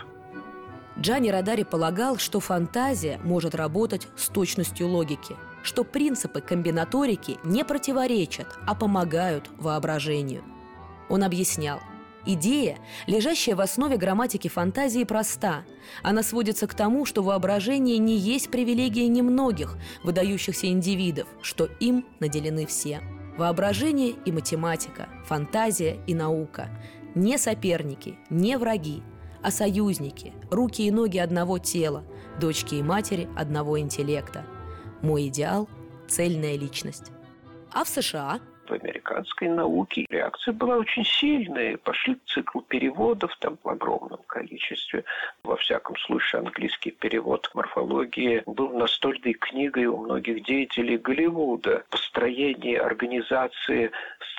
Джани 0.99 1.29
Радари 1.29 1.65
полагал, 1.65 2.17
что 2.17 2.41
фантазия 2.41 3.21
может 3.23 3.55
работать 3.55 4.09
с 4.17 4.29
точностью 4.29 4.89
логики, 4.89 5.37
что 5.63 5.85
принципы 5.85 6.41
комбинаторики 6.41 7.37
не 7.45 7.63
противоречат, 7.63 8.47
а 8.67 8.75
помогают 8.75 9.51
воображению. 9.59 10.43
Он 11.11 11.25
объяснял– 11.25 11.81
Идея, 12.25 12.79
лежащая 13.07 13.57
в 13.57 13.61
основе 13.61 13.97
грамматики 13.97 14.49
фантазии, 14.49 15.03
проста. 15.05 15.65
Она 16.03 16.23
сводится 16.23 16.67
к 16.69 16.75
тому, 16.75 17.05
что 17.05 17.23
воображение 17.23 17.99
не 17.99 18.17
есть 18.17 18.51
привилегия 18.51 19.09
немногих 19.09 19.77
выдающихся 20.05 20.69
индивидов, 20.69 21.27
что 21.43 21.67
им 21.81 22.07
наделены 22.21 22.67
все. 22.67 23.01
Воображение 23.37 24.15
и 24.25 24.31
математика, 24.31 25.09
фантазия 25.25 25.99
и 26.07 26.15
наука– 26.15 26.71
не 27.15 27.37
соперники, 27.39 28.17
не 28.31 28.57
враги, 28.57 29.03
а 29.43 29.51
союзники, 29.51 30.33
руки 30.51 30.87
и 30.87 30.91
ноги 30.91 31.19
одного 31.19 31.59
тела, 31.59 32.05
дочки 32.41 32.77
и 32.77 32.83
матери 32.83 33.29
одного 33.37 33.79
интеллекта. 33.79 34.47
Мой 35.03 35.29
идеал– 35.29 35.69
цельная 36.09 36.57
личность. 36.57 37.11
А 37.71 37.85
в 37.85 37.89
США 37.89 38.41
американской 38.73 39.49
науке 39.49 40.07
реакция 40.11 40.53
была 40.53 40.77
очень 40.77 41.05
сильная. 41.05 41.77
Пошли 41.77 42.17
цикл 42.27 42.61
переводов 42.61 43.37
там 43.39 43.59
в 43.63 43.69
огромном 43.69 44.21
количестве. 44.27 45.05
Во 45.43 45.57
всяком 45.57 45.97
случае, 45.97 46.41
английский 46.41 46.91
перевод 46.91 47.51
морфологии 47.55 48.43
был 48.47 48.71
настольной 48.71 49.35
книгой 49.35 49.87
у 49.87 49.99
многих 49.99 50.45
деятелей 50.45 50.99
Голливуда. 50.99 51.85
Построение 51.91 52.81
организации 52.81 53.91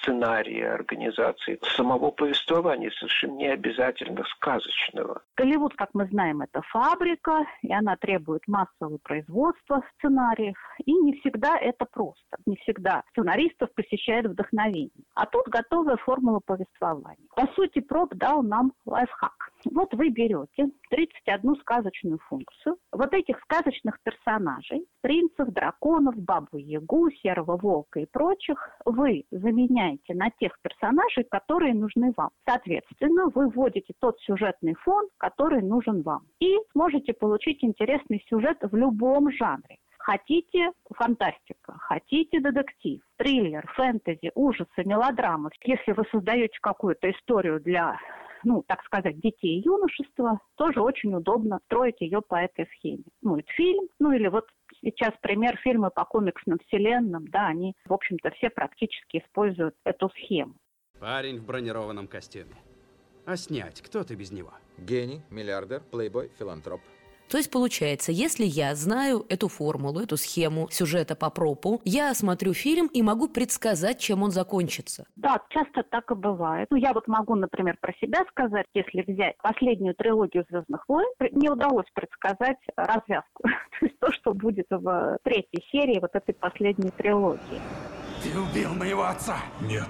сценария, 0.04 0.74
организации 0.74 1.60
самого 1.76 2.12
повествования, 2.12 2.92
совершенно 2.92 3.34
не 3.34 3.48
обязательно 3.48 4.24
сказочного. 4.26 5.22
Голливуд, 5.38 5.74
как 5.76 5.90
мы 5.94 6.06
знаем, 6.08 6.42
это 6.42 6.62
фабрика, 6.64 7.46
и 7.62 7.74
она 7.74 7.96
требует 7.96 8.42
массового 8.48 8.98
производства 9.02 9.84
сценариев. 9.96 10.58
И 10.86 10.94
не 10.94 11.14
всегда 11.20 11.58
это 11.58 11.86
просто. 11.86 12.38
Не 12.46 12.58
всегда 12.58 13.04
сценаристов 13.12 13.70
посещает 13.74 14.23
вдохновение. 14.30 15.06
А 15.16 15.26
тут 15.26 15.48
готовая 15.48 15.98
формула 15.98 16.40
повествования. 16.46 17.28
По 17.36 17.48
сути, 17.54 17.80
проб 17.80 18.14
дал 18.16 18.44
нам 18.44 18.74
лайфхак. 18.86 19.52
Вот 19.72 19.94
вы 19.94 20.10
берете 20.10 20.70
31 20.90 21.56
сказочную 21.62 22.20
функцию, 22.28 22.78
вот 22.92 23.14
этих 23.14 23.40
сказочных 23.42 24.00
персонажей, 24.04 24.86
принцев, 25.02 25.48
драконов, 25.50 26.16
бабу-ягу, 26.18 27.10
серого 27.22 27.58
волка 27.58 28.02
и 28.02 28.06
прочих, 28.06 28.58
вы 28.86 29.26
заменяете 29.32 30.14
на 30.14 30.30
тех 30.32 30.60
персонажей, 30.62 31.24
которые 31.24 31.74
нужны 31.74 32.14
вам. 32.18 32.30
Соответственно, 32.48 33.28
вы 33.34 33.50
вводите 33.50 33.94
тот 34.00 34.20
сюжетный 34.22 34.76
фон, 34.76 35.08
который 35.18 35.62
нужен 35.62 36.02
вам. 36.02 36.24
И 36.40 36.58
сможете 36.74 37.14
получить 37.14 37.64
интересный 37.64 38.24
сюжет 38.30 38.58
в 38.62 38.76
любом 38.76 39.32
жанре. 39.32 39.78
Хотите 40.04 40.72
фантастика, 40.98 41.78
хотите 41.80 42.42
детектив, 42.42 43.02
триллер, 43.16 43.66
фэнтези, 43.74 44.32
ужасы, 44.36 44.84
мелодрама. 44.84 45.50
Если 45.64 45.94
вы 45.94 46.04
создаете 46.12 46.58
какую-то 46.62 47.10
историю 47.10 47.62
для 47.62 47.98
ну, 48.44 48.62
так 48.68 48.84
сказать, 48.84 49.22
детей 49.22 49.60
и 49.60 49.64
юношества, 49.64 50.42
тоже 50.56 50.82
очень 50.82 51.16
удобно 51.16 51.60
строить 51.68 52.02
ее 52.02 52.22
по 52.22 52.36
этой 52.36 52.68
схеме. 52.76 53.06
Ну, 53.22 53.38
это 53.38 53.50
фильм, 53.54 53.88
ну 54.00 54.12
или 54.12 54.28
вот 54.28 54.44
сейчас 54.82 55.14
пример 55.22 55.56
фильмы 55.64 55.90
по 55.90 56.04
комиксным 56.04 56.60
вселенным, 56.68 57.26
да, 57.30 57.48
они, 57.48 57.74
в 57.86 57.94
общем-то, 57.94 58.32
все 58.32 58.50
практически 58.50 59.24
используют 59.26 59.76
эту 59.86 60.10
схему. 60.10 60.56
Парень 61.00 61.40
в 61.40 61.46
бронированном 61.46 62.10
костюме. 62.10 62.58
А 63.26 63.38
снять 63.38 63.82
кто 63.82 64.04
ты 64.04 64.16
без 64.16 64.34
него? 64.34 64.52
Гений, 64.78 65.22
миллиардер, 65.30 65.80
плейбой, 65.80 66.30
филантроп. 66.38 66.82
То 67.30 67.38
есть 67.38 67.50
получается, 67.50 68.12
если 68.12 68.46
я 68.46 68.76
знаю 68.76 69.26
эту 69.30 69.48
формулу, 69.48 70.02
эту 70.02 70.18
схему 70.18 70.70
сюжета 70.70 71.16
по 71.16 71.30
пропу, 71.30 71.82
я 71.84 72.14
смотрю 72.14 72.54
фильм 72.54 72.88
и 72.88 73.02
могу 73.02 73.28
предсказать, 73.28 74.00
чем 74.00 74.24
он 74.24 74.32
закончится. 74.32 75.06
Да, 75.16 75.42
часто 75.50 75.84
так 75.84 76.12
и 76.12 76.16
бывает. 76.16 76.68
Ну, 76.70 76.78
я 76.78 76.94
вот 76.94 77.08
могу, 77.08 77.36
например, 77.36 77.78
про 77.82 77.94
себя 78.02 78.24
сказать, 78.30 78.68
если 78.74 79.02
взять 79.02 79.36
последнюю 79.42 79.96
трилогию 79.96 80.46
«Звездных 80.50 80.84
войн», 80.88 81.08
мне 81.32 81.50
удалось 81.50 81.88
предсказать 81.94 82.58
развязку. 82.76 83.44
То 83.80 83.86
есть 83.86 84.00
то, 84.00 84.12
что 84.12 84.34
будет 84.34 84.68
в 84.70 85.18
третьей 85.24 85.64
серии 85.72 86.00
вот 86.00 86.12
этой 86.14 86.34
последней 86.36 86.92
трилогии. 86.92 87.62
Ты 88.24 88.30
убил 88.40 88.74
моего 88.74 89.04
отца? 89.04 89.38
Нет. 89.62 89.90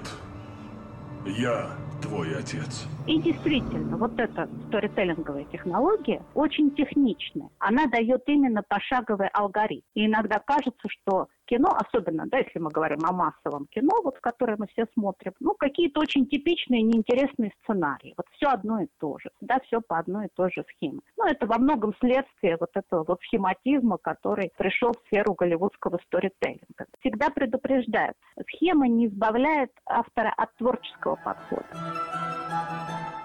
Я 1.26 1.70
твой 2.02 2.36
отец. 2.36 2.86
И 3.06 3.20
действительно, 3.20 3.98
вот 3.98 4.18
эта 4.18 4.48
сторителлинговая 4.68 5.44
технология 5.52 6.22
очень 6.34 6.74
техничная. 6.74 7.50
Она 7.58 7.86
дает 7.86 8.22
именно 8.26 8.62
пошаговый 8.66 9.28
алгоритм. 9.28 9.84
И 9.94 10.06
иногда 10.06 10.38
кажется, 10.38 10.88
что 10.88 11.28
кино, 11.44 11.76
особенно, 11.76 12.24
да, 12.26 12.38
если 12.38 12.58
мы 12.58 12.70
говорим 12.70 13.00
о 13.04 13.12
массовом 13.12 13.66
кино, 13.66 14.00
вот, 14.02 14.18
которое 14.20 14.56
мы 14.58 14.66
все 14.68 14.86
смотрим, 14.94 15.34
ну, 15.38 15.54
какие-то 15.54 16.00
очень 16.00 16.26
типичные 16.26 16.80
неинтересные 16.80 17.52
сценарии. 17.62 18.14
Вот 18.16 18.26
все 18.32 18.46
одно 18.46 18.80
и 18.80 18.86
то 18.98 19.18
же. 19.18 19.30
Да, 19.42 19.60
все 19.66 19.82
по 19.82 19.98
одной 19.98 20.26
и 20.26 20.30
той 20.34 20.50
же 20.50 20.64
схеме. 20.74 21.00
Ну, 21.18 21.26
это 21.26 21.46
во 21.46 21.58
многом 21.58 21.94
следствие 22.00 22.56
вот 22.58 22.70
этого 22.72 23.04
вот 23.06 23.20
схематизма, 23.26 23.98
который 23.98 24.50
пришел 24.56 24.92
в 24.92 25.06
сферу 25.08 25.34
голливудского 25.34 25.98
сторителлинга. 26.06 26.86
Всегда 27.00 27.28
предупреждают, 27.28 28.16
схема 28.48 28.88
не 28.88 29.08
избавляет 29.08 29.72
автора 29.84 30.32
от 30.38 30.54
творческого 30.56 31.16
подхода. 31.16 32.23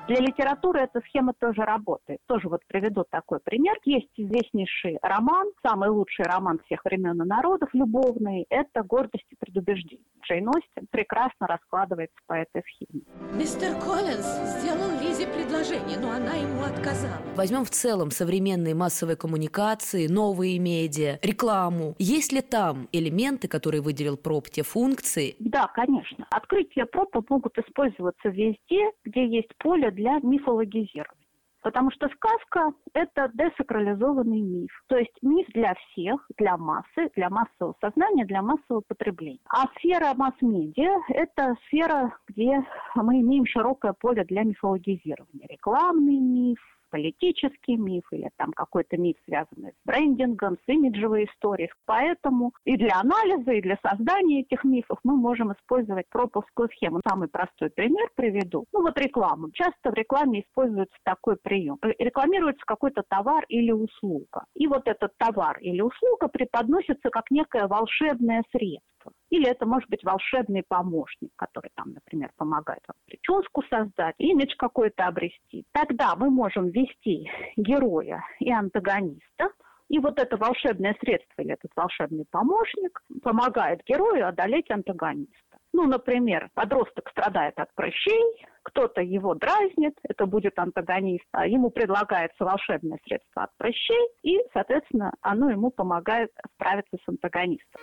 Для 0.09 0.21
литературы 0.21 0.79
эта 0.79 1.01
схема 1.01 1.33
тоже 1.39 1.61
работает. 1.61 2.19
Тоже 2.25 2.49
вот 2.49 2.61
приведу 2.65 3.05
такой 3.07 3.39
пример. 3.39 3.75
Есть 3.85 4.09
известнейший 4.17 4.97
роман, 5.03 5.51
самый 5.61 5.89
лучший 5.89 6.25
роман 6.25 6.59
всех 6.65 6.83
времен 6.83 7.21
и 7.21 7.27
народов, 7.27 7.69
любовный. 7.73 8.47
Это 8.49 8.81
«Гордость 8.81 9.27
и 9.29 9.35
предубеждение». 9.39 10.07
Джейн 10.23 10.49
Остин 10.49 10.87
прекрасно 10.89 11.45
раскладывается 11.45 12.17
по 12.25 12.33
этой 12.33 12.63
схеме. 12.63 13.03
Мистер 13.33 13.79
Коллинз 13.79 14.25
сделал 14.57 14.98
Лизе 15.19 15.31
предложение, 15.33 15.99
но 15.99 16.11
она 16.11 16.33
ему 16.35 16.63
отказала. 16.63 17.21
Возьмем 17.35 17.65
в 17.65 17.69
целом 17.69 18.09
современные 18.09 18.73
массовые 18.73 19.17
коммуникации, 19.17 20.07
новые 20.07 20.59
медиа, 20.59 21.19
рекламу. 21.21 21.95
Есть 21.99 22.31
ли 22.31 22.41
там 22.41 22.87
элементы, 22.93 23.49
которые 23.49 23.81
выделил 23.81 24.15
проб, 24.15 24.49
те 24.49 24.63
функции? 24.63 25.35
Да, 25.39 25.67
конечно. 25.67 26.25
Открытия 26.31 26.85
пропа 26.85 27.21
могут 27.27 27.57
использоваться 27.57 28.29
везде, 28.29 28.91
где 29.03 29.27
есть 29.27 29.49
поле 29.57 29.91
для 29.91 30.19
мифологизирования. 30.19 31.18
Потому 31.61 31.91
что 31.91 32.07
сказка– 32.09 32.71
это 32.93 33.29
десакрализованный 33.33 34.41
миф. 34.41 34.71
То 34.87 34.97
есть 34.97 35.15
миф 35.21 35.47
для 35.53 35.75
всех, 35.75 36.25
для 36.37 36.57
массы, 36.57 37.09
для 37.15 37.29
массового 37.29 37.75
сознания, 37.81 38.25
для 38.25 38.41
массового 38.41 38.81
потребления. 38.81 39.39
А 39.49 39.67
сфера 39.77 40.13
масс-медиа– 40.15 41.01
это 41.09 41.55
сфера, 41.67 42.13
где 42.27 42.65
мы 42.95 43.19
имеем 43.21 43.45
широкое 43.45 43.93
поле 43.93 44.23
для 44.23 44.43
мифологизирования. 44.43 45.47
Рекламный 45.49 46.19
миф, 46.19 46.59
политический 46.89 47.77
миф 47.77 48.03
или 48.11 48.29
там 48.37 48.51
какой-то 48.51 48.97
миф, 48.97 49.15
связанный 49.25 49.71
с 49.71 49.85
брендингом, 49.85 50.57
с 50.65 50.67
имиджевой 50.67 51.25
историей. 51.25 51.69
Поэтому 51.85 52.53
и 52.65 52.77
для 52.77 52.99
анализа, 52.99 53.51
и 53.51 53.61
для 53.61 53.77
создания 53.83 54.41
этих 54.41 54.63
мифов 54.63 54.99
мы 55.03 55.15
можем 55.15 55.53
использовать 55.53 56.09
проповскую 56.09 56.69
схему. 56.69 57.01
Самый 57.07 57.27
простой 57.27 57.69
пример 57.69 58.09
приведу. 58.15 58.65
Ну 58.73 58.81
вот 58.81 58.97
реклама. 58.97 59.49
Часто 59.53 59.91
в 59.91 59.93
рекламе 59.93 60.41
используется 60.41 60.97
такой 61.03 61.37
прием. 61.37 61.77
Рекламируется 61.81 62.63
какой-то 62.65 63.03
товар 63.07 63.45
или 63.49 63.71
услуга. 63.71 64.45
И 64.55 64.67
вот 64.67 64.87
этот 64.87 65.11
товар 65.17 65.57
или 65.59 65.81
услуга 65.81 66.27
преподносится 66.27 67.09
как 67.09 67.31
некое 67.31 67.67
волшебное 67.67 68.43
средство. 68.51 68.88
Или 69.29 69.47
это 69.47 69.65
может 69.65 69.89
быть 69.89 70.03
волшебный 70.03 70.63
помощник, 70.67 71.31
который 71.35 71.71
там, 71.75 71.93
например, 71.93 72.31
помогает 72.35 72.81
вам 72.87 72.97
прическу 73.05 73.63
создать, 73.69 74.15
имидж 74.17 74.55
какой-то 74.57 75.05
обрести. 75.05 75.65
Тогда 75.71 76.15
мы 76.15 76.29
можем 76.29 76.69
ввести 76.69 77.29
героя 77.55 78.23
и 78.39 78.51
антагониста, 78.51 79.49
и 79.89 79.99
вот 79.99 80.19
это 80.19 80.37
волшебное 80.37 80.95
средство 81.01 81.41
или 81.41 81.53
этот 81.53 81.71
волшебный 81.75 82.25
помощник 82.29 83.01
помогает 83.23 83.81
герою 83.85 84.27
одолеть 84.27 84.69
антагониста. 84.69 85.33
Ну, 85.73 85.85
например, 85.85 86.49
подросток 86.53 87.09
страдает 87.09 87.57
от 87.59 87.73
прыщей, 87.75 88.45
кто-то 88.69 89.01
его 89.01 89.33
дразнит, 89.35 89.97
это 90.03 90.25
будет 90.25 90.57
антагонист, 90.57 91.25
а 91.31 91.47
ему 91.47 91.71
предлагается 91.71 92.45
волшебное 92.45 92.99
средство 93.05 93.43
от 93.43 93.49
прыщей, 93.57 94.09
и, 94.21 94.39
соответственно, 94.53 95.13
оно 95.21 95.49
ему 95.49 95.71
помогает 95.71 96.31
справиться 96.55 96.97
с 97.03 97.09
антагонистом. 97.09 97.81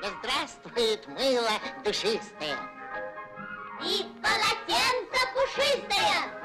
Да 0.00 0.08
здравствует 0.20 1.06
мыло 1.08 1.54
душистое! 1.84 2.54
И 3.82 4.06
полотенце 4.22 5.20
пушистое! 5.34 6.38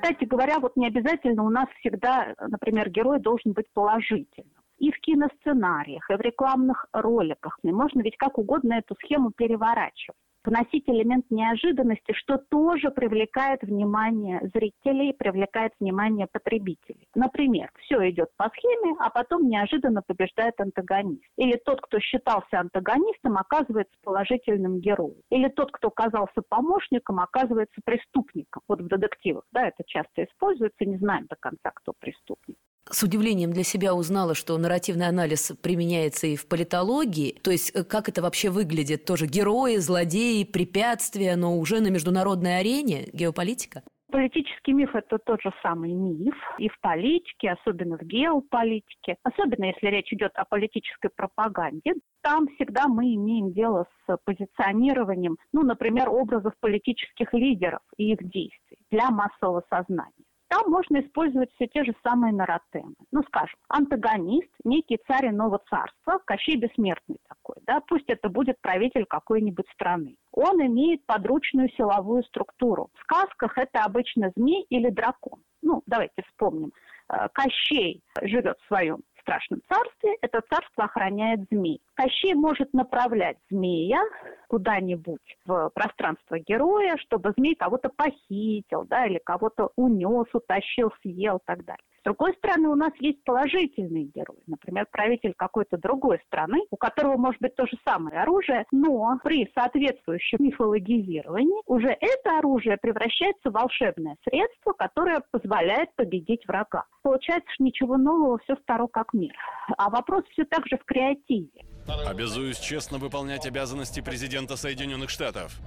Кстати 0.00 0.24
говоря, 0.24 0.58
вот 0.58 0.76
не 0.76 0.86
обязательно 0.86 1.44
у 1.44 1.50
нас 1.50 1.68
всегда, 1.80 2.34
например, 2.38 2.90
герой 2.90 3.20
должен 3.20 3.52
быть 3.52 3.66
положительным 3.72 4.62
и 4.78 4.90
в 4.90 5.00
киносценариях, 5.00 6.10
и 6.10 6.14
в 6.14 6.20
рекламных 6.20 6.86
роликах. 6.92 7.58
И 7.62 7.72
можно 7.72 8.02
ведь 8.02 8.16
как 8.16 8.38
угодно 8.38 8.74
эту 8.74 8.94
схему 8.96 9.30
переворачивать 9.30 10.18
вносить 10.44 10.88
элемент 10.88 11.26
неожиданности, 11.30 12.12
что 12.12 12.38
тоже 12.38 12.90
привлекает 12.90 13.62
внимание 13.62 14.40
зрителей, 14.54 15.12
привлекает 15.12 15.72
внимание 15.80 16.26
потребителей. 16.30 17.08
Например, 17.14 17.70
все 17.80 18.10
идет 18.10 18.28
по 18.36 18.48
схеме, 18.50 18.96
а 18.98 19.10
потом 19.10 19.48
неожиданно 19.48 20.02
побеждает 20.06 20.60
антагонист. 20.60 21.24
Или 21.36 21.56
тот, 21.64 21.80
кто 21.80 21.98
считался 22.00 22.60
антагонистом, 22.60 23.36
оказывается 23.36 23.94
положительным 24.02 24.80
героем. 24.80 25.20
Или 25.30 25.48
тот, 25.48 25.72
кто 25.72 25.88
оказался 25.88 26.42
помощником, 26.48 27.20
оказывается 27.20 27.80
преступником. 27.84 28.62
Вот 28.68 28.80
в 28.80 28.88
детективах, 28.88 29.44
да, 29.52 29.68
это 29.68 29.82
часто 29.86 30.24
используется, 30.24 30.84
не 30.84 30.98
знаем 30.98 31.26
до 31.28 31.36
конца, 31.36 31.70
кто 31.74 31.92
преступник 31.98 32.56
с 32.90 33.02
удивлением 33.02 33.52
для 33.52 33.64
себя 33.64 33.94
узнала, 33.94 34.34
что 34.34 34.56
нарративный 34.58 35.08
анализ 35.08 35.52
применяется 35.62 36.26
и 36.26 36.36
в 36.36 36.46
политологии. 36.46 37.38
То 37.42 37.50
есть 37.50 37.74
э, 37.74 37.84
как 37.84 38.08
это 38.08 38.22
вообще 38.22 38.50
выглядит? 38.50 39.04
Тоже 39.04 39.26
герои, 39.26 39.76
злодеи, 39.76 40.44
препятствия, 40.44 41.36
но 41.36 41.58
уже 41.58 41.80
на 41.80 41.88
международной 41.88 42.60
арене 42.60 43.08
геополитика? 43.12 43.82
Политический 44.10 44.72
миф– 44.72 44.90
это 44.94 45.18
тот 45.18 45.42
же 45.42 45.52
самый 45.60 45.92
миф 45.92 46.36
и 46.58 46.68
в 46.68 46.78
политике, 46.80 47.50
особенно 47.50 47.98
в 47.98 48.02
геополитике, 48.02 49.16
особенно 49.24 49.64
если 49.64 49.88
речь 49.88 50.12
идет 50.12 50.30
о 50.36 50.44
политической 50.44 51.08
пропаганде. 51.08 51.94
Там 52.22 52.46
всегда 52.54 52.86
мы 52.86 53.12
имеем 53.14 53.52
дело 53.52 53.86
с 54.06 54.16
позиционированием, 54.24 55.36
ну, 55.52 55.62
например, 55.62 56.10
образов 56.10 56.52
политических 56.60 57.32
лидеров 57.32 57.80
и 57.96 58.12
их 58.12 58.18
действий 58.22 58.78
для 58.90 59.10
массового 59.10 59.64
сознания 59.68 60.12
там 60.48 60.70
можно 60.70 61.00
использовать 61.00 61.52
все 61.54 61.66
те 61.66 61.84
же 61.84 61.94
самые 62.02 62.32
нарратемы. 62.32 62.94
Ну, 63.12 63.22
скажем, 63.24 63.58
антагонист, 63.68 64.50
некий 64.64 64.98
царь 65.06 65.28
иного 65.28 65.60
царства, 65.70 66.20
Кощей 66.24 66.56
бессмертный 66.56 67.18
такой, 67.28 67.56
да, 67.66 67.80
пусть 67.86 68.08
это 68.08 68.28
будет 68.28 68.60
правитель 68.60 69.06
какой-нибудь 69.06 69.68
страны. 69.72 70.16
Он 70.32 70.60
имеет 70.66 71.04
подручную 71.06 71.68
силовую 71.70 72.22
структуру. 72.24 72.90
В 72.94 73.00
сказках 73.02 73.58
это 73.58 73.84
обычно 73.84 74.32
змей 74.36 74.64
или 74.68 74.90
дракон. 74.90 75.40
Ну, 75.62 75.82
давайте 75.86 76.22
вспомним. 76.28 76.72
Э, 77.08 77.28
Кощей 77.32 78.02
живет 78.22 78.58
в 78.60 78.66
своем 78.66 79.00
страшном 79.24 79.60
царстве, 79.68 80.16
это 80.20 80.40
царство 80.50 80.84
охраняет 80.84 81.40
змей. 81.50 81.80
Кощей 81.94 82.34
может 82.34 82.72
направлять 82.72 83.38
змея 83.50 84.02
куда-нибудь 84.48 85.38
в 85.46 85.70
пространство 85.74 86.38
героя, 86.38 86.96
чтобы 86.98 87.32
змей 87.36 87.54
кого-то 87.54 87.88
похитил, 87.88 88.84
да, 88.84 89.06
или 89.06 89.18
кого-то 89.24 89.70
унес, 89.76 90.26
утащил, 90.32 90.92
съел 91.02 91.38
и 91.38 91.46
так 91.46 91.64
далее. 91.64 91.82
С 92.04 92.06
другой 92.06 92.34
стороны, 92.34 92.68
у 92.68 92.74
нас 92.74 92.92
есть 93.00 93.24
положительные 93.24 94.04
герои. 94.14 94.42
Например, 94.46 94.86
правитель 94.92 95.32
какой-то 95.34 95.78
другой 95.78 96.20
страны, 96.26 96.58
у 96.70 96.76
которого 96.76 97.16
может 97.16 97.40
быть 97.40 97.56
то 97.56 97.64
же 97.64 97.78
самое 97.82 98.20
оружие, 98.20 98.66
но 98.72 99.18
при 99.24 99.50
соответствующем 99.54 100.36
мифологизировании 100.40 101.62
уже 101.64 101.88
это 101.88 102.38
оружие 102.38 102.76
превращается 102.76 103.48
в 103.48 103.54
волшебное 103.54 104.18
средство, 104.28 104.74
которое 104.74 105.22
позволяет 105.30 105.94
победить 105.96 106.46
врага. 106.46 106.84
Получается, 107.00 107.50
что 107.54 107.64
ничего 107.64 107.96
нового, 107.96 108.38
все 108.40 108.56
старо 108.56 108.86
как 108.86 109.14
мир. 109.14 109.32
А 109.78 109.88
вопрос 109.88 110.24
все 110.28 110.44
так 110.44 110.66
же 110.66 110.76
в 110.76 110.84
креативе. 110.84 111.73
Обязуюсь 112.06 112.58
честно 112.58 112.98
выполнять 112.98 113.46
обязанности 113.46 114.00
президента 114.00 114.56
Соединенных 114.56 115.10
Штатов. 115.10 115.58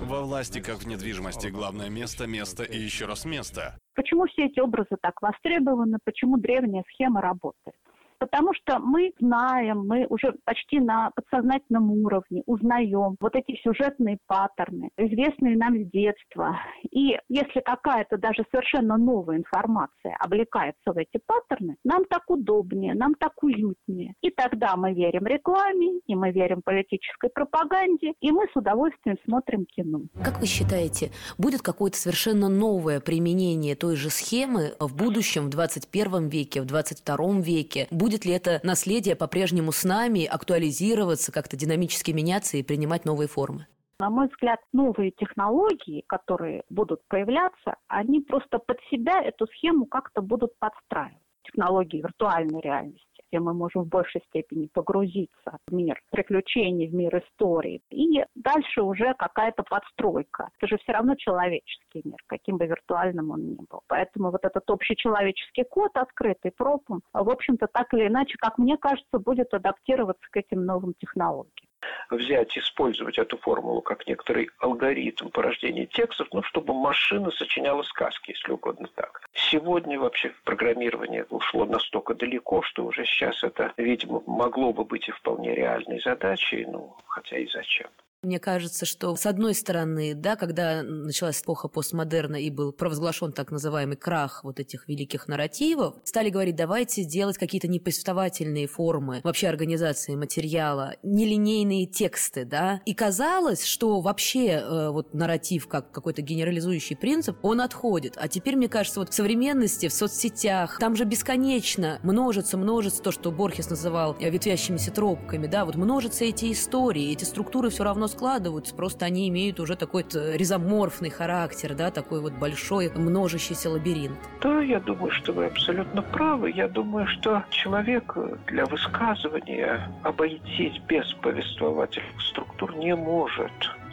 Во 0.00 0.22
власти, 0.22 0.60
как 0.60 0.78
в 0.78 0.86
недвижимости, 0.86 1.48
главное 1.48 1.88
место, 1.88 2.26
место 2.26 2.64
и 2.64 2.78
еще 2.78 3.06
раз 3.06 3.24
место. 3.24 3.78
Почему 3.94 4.26
все 4.26 4.46
эти 4.46 4.60
образы 4.60 4.96
так 5.00 5.20
востребованы, 5.22 5.98
почему 6.04 6.36
древняя 6.38 6.84
схема 6.92 7.20
работает? 7.20 7.76
Потому 8.22 8.54
что 8.54 8.78
мы 8.78 9.12
знаем, 9.18 9.84
мы 9.84 10.06
уже 10.08 10.32
почти 10.44 10.78
на 10.78 11.10
подсознательном 11.10 11.90
уровне 11.90 12.44
узнаем 12.46 13.16
вот 13.18 13.34
эти 13.34 13.58
сюжетные 13.64 14.18
паттерны, 14.28 14.90
известные 14.96 15.56
нам 15.56 15.74
с 15.74 15.90
детства. 15.90 16.56
И 16.92 17.18
если 17.28 17.60
какая-то 17.64 18.18
даже 18.18 18.44
совершенно 18.52 18.96
новая 18.96 19.38
информация 19.38 20.16
облекается 20.20 20.92
в 20.92 20.98
эти 20.98 21.20
паттерны, 21.26 21.74
нам 21.82 22.04
так 22.04 22.22
удобнее, 22.28 22.94
нам 22.94 23.14
так 23.16 23.32
уютнее. 23.42 24.14
И 24.22 24.30
тогда 24.30 24.76
мы 24.76 24.94
верим 24.94 25.26
рекламе, 25.26 25.98
и 26.06 26.14
мы 26.14 26.30
верим 26.30 26.62
политической 26.62 27.28
пропаганде, 27.28 28.12
и 28.20 28.30
мы 28.30 28.46
с 28.52 28.56
удовольствием 28.56 29.16
смотрим 29.24 29.66
кино. 29.66 30.02
Как 30.22 30.38
вы 30.38 30.46
считаете, 30.46 31.10
будет 31.38 31.62
какое-то 31.62 31.96
совершенно 31.96 32.48
новое 32.48 33.00
применение 33.00 33.74
той 33.74 33.96
же 33.96 34.10
схемы 34.10 34.74
в 34.78 34.96
будущем, 34.96 35.46
в 35.46 35.48
21 35.48 36.28
веке, 36.28 36.62
в 36.62 36.66
22 36.66 37.40
веке? 37.40 37.88
Будет 37.90 38.11
будет 38.12 38.26
ли 38.26 38.32
это 38.32 38.60
наследие 38.62 39.16
по-прежнему 39.16 39.72
с 39.72 39.84
нами 39.84 40.26
актуализироваться, 40.26 41.32
как-то 41.32 41.56
динамически 41.56 42.10
меняться 42.10 42.58
и 42.58 42.62
принимать 42.62 43.06
новые 43.06 43.26
формы? 43.26 43.66
На 43.98 44.10
мой 44.10 44.28
взгляд, 44.28 44.60
новые 44.72 45.12
технологии, 45.12 46.04
которые 46.06 46.62
будут 46.68 47.00
появляться, 47.08 47.76
они 47.88 48.20
просто 48.20 48.58
под 48.58 48.76
себя 48.90 49.22
эту 49.22 49.46
схему 49.46 49.86
как-то 49.86 50.20
будут 50.20 50.50
подстраивать. 50.58 51.22
Технологии 51.44 52.02
виртуальной 52.02 52.60
реальности 52.60 53.11
где 53.32 53.40
мы 53.40 53.54
можем 53.54 53.84
в 53.84 53.88
большей 53.88 54.20
степени 54.28 54.68
погрузиться 54.72 55.58
в 55.66 55.72
мир 55.72 56.00
приключений, 56.10 56.88
в 56.88 56.94
мир 56.94 57.16
истории. 57.18 57.80
И 57.90 58.22
дальше 58.34 58.82
уже 58.82 59.14
какая-то 59.14 59.62
подстройка. 59.62 60.50
Это 60.58 60.68
же 60.68 60.78
все 60.82 60.92
равно 60.92 61.14
человеческий 61.16 62.02
мир, 62.04 62.18
каким 62.26 62.58
бы 62.58 62.66
виртуальным 62.66 63.30
он 63.30 63.46
ни 63.46 63.58
был. 63.70 63.80
Поэтому 63.88 64.30
вот 64.30 64.44
этот 64.44 64.68
общечеловеческий 64.68 65.64
код, 65.64 65.92
открытый 65.94 66.52
пропом, 66.52 67.00
в 67.14 67.30
общем-то, 67.30 67.68
так 67.72 67.92
или 67.94 68.08
иначе, 68.08 68.36
как 68.38 68.58
мне 68.58 68.76
кажется, 68.76 69.18
будет 69.18 69.54
адаптироваться 69.54 70.26
к 70.30 70.36
этим 70.36 70.66
новым 70.66 70.92
технологиям 70.98 71.71
взять, 72.10 72.56
использовать 72.56 73.18
эту 73.18 73.38
формулу 73.38 73.82
как 73.82 74.06
некоторый 74.06 74.50
алгоритм 74.58 75.28
порождения 75.28 75.86
текстов, 75.86 76.28
ну, 76.32 76.42
чтобы 76.42 76.74
машина 76.74 77.30
сочиняла 77.30 77.82
сказки, 77.82 78.30
если 78.30 78.52
угодно 78.52 78.88
так. 78.94 79.22
Сегодня 79.34 79.98
вообще 79.98 80.32
программирование 80.44 81.26
ушло 81.30 81.64
настолько 81.64 82.14
далеко, 82.14 82.62
что 82.62 82.84
уже 82.84 83.04
сейчас 83.04 83.42
это, 83.42 83.72
видимо, 83.76 84.22
могло 84.26 84.72
бы 84.72 84.84
быть 84.84 85.08
и 85.08 85.12
вполне 85.12 85.54
реальной 85.54 86.00
задачей, 86.00 86.64
ну, 86.66 86.96
хотя 87.06 87.38
и 87.38 87.46
зачем. 87.46 87.88
Мне 88.24 88.38
кажется, 88.38 88.86
что 88.86 89.16
с 89.16 89.26
одной 89.26 89.52
стороны, 89.52 90.14
да, 90.14 90.36
когда 90.36 90.84
началась 90.84 91.42
эпоха 91.42 91.66
постмодерна 91.66 92.36
и 92.36 92.50
был 92.50 92.70
провозглашен 92.72 93.32
так 93.32 93.50
называемый 93.50 93.96
крах 93.96 94.44
вот 94.44 94.60
этих 94.60 94.86
великих 94.86 95.26
нарративов, 95.26 95.96
стали 96.04 96.30
говорить, 96.30 96.54
давайте 96.54 97.02
делать 97.02 97.36
какие-то 97.36 97.66
неповествовательные 97.66 98.68
формы 98.68 99.22
вообще 99.24 99.48
организации 99.48 100.14
материала, 100.14 100.94
нелинейные 101.02 101.86
тексты, 101.86 102.44
да. 102.44 102.80
И 102.86 102.94
казалось, 102.94 103.64
что 103.64 104.00
вообще 104.00 104.50
э, 104.50 104.90
вот 104.90 105.14
нарратив 105.14 105.66
как 105.66 105.90
какой-то 105.90 106.22
генерализующий 106.22 106.94
принцип, 106.94 107.38
он 107.42 107.60
отходит. 107.60 108.16
А 108.20 108.28
теперь, 108.28 108.54
мне 108.54 108.68
кажется, 108.68 109.00
вот 109.00 109.10
в 109.10 109.14
современности, 109.14 109.88
в 109.88 109.92
соцсетях, 109.92 110.78
там 110.78 110.94
же 110.94 111.02
бесконечно 111.06 111.98
множится, 112.04 112.56
множится 112.56 113.02
то, 113.02 113.10
что 113.10 113.32
Борхес 113.32 113.68
называл 113.68 114.16
ветвящимися 114.20 114.92
тропками, 114.92 115.48
да, 115.48 115.64
вот 115.64 115.74
множатся 115.74 116.24
эти 116.24 116.52
истории, 116.52 117.10
эти 117.10 117.24
структуры 117.24 117.70
все 117.70 117.82
равно 117.82 118.11
складываются, 118.12 118.74
просто 118.74 119.04
они 119.04 119.28
имеют 119.28 119.58
уже 119.60 119.76
такой 119.76 120.04
резоморфный 120.12 121.10
характер, 121.10 121.74
да, 121.74 121.90
такой 121.90 122.20
вот 122.20 122.34
большой 122.34 122.90
множащийся 122.94 123.70
лабиринт. 123.70 124.18
Да, 124.40 124.60
я 124.60 124.80
думаю, 124.80 125.10
что 125.10 125.32
вы 125.32 125.46
абсолютно 125.46 126.02
правы. 126.02 126.50
Я 126.50 126.68
думаю, 126.68 127.06
что 127.06 127.42
человек 127.50 128.16
для 128.46 128.66
высказывания 128.66 129.90
обойтись 130.02 130.78
без 130.88 131.12
повествовательных 131.14 132.20
структур 132.20 132.74
не 132.76 132.94
может 132.94 133.52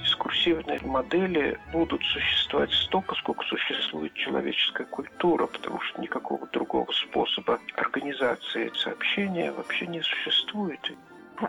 дискурсивные 0.10 0.80
модели 0.84 1.58
будут 1.72 2.04
существовать 2.04 2.72
столько, 2.72 3.16
сколько 3.16 3.44
существует 3.46 4.14
человеческая 4.14 4.86
культура, 4.86 5.48
потому 5.48 5.80
что 5.82 6.02
никакого 6.02 6.48
другого 6.48 6.92
способа 6.92 7.60
организации 7.76 8.72
сообщения 8.76 9.52
вообще 9.52 9.88
не 9.88 10.02
существует 10.02 10.80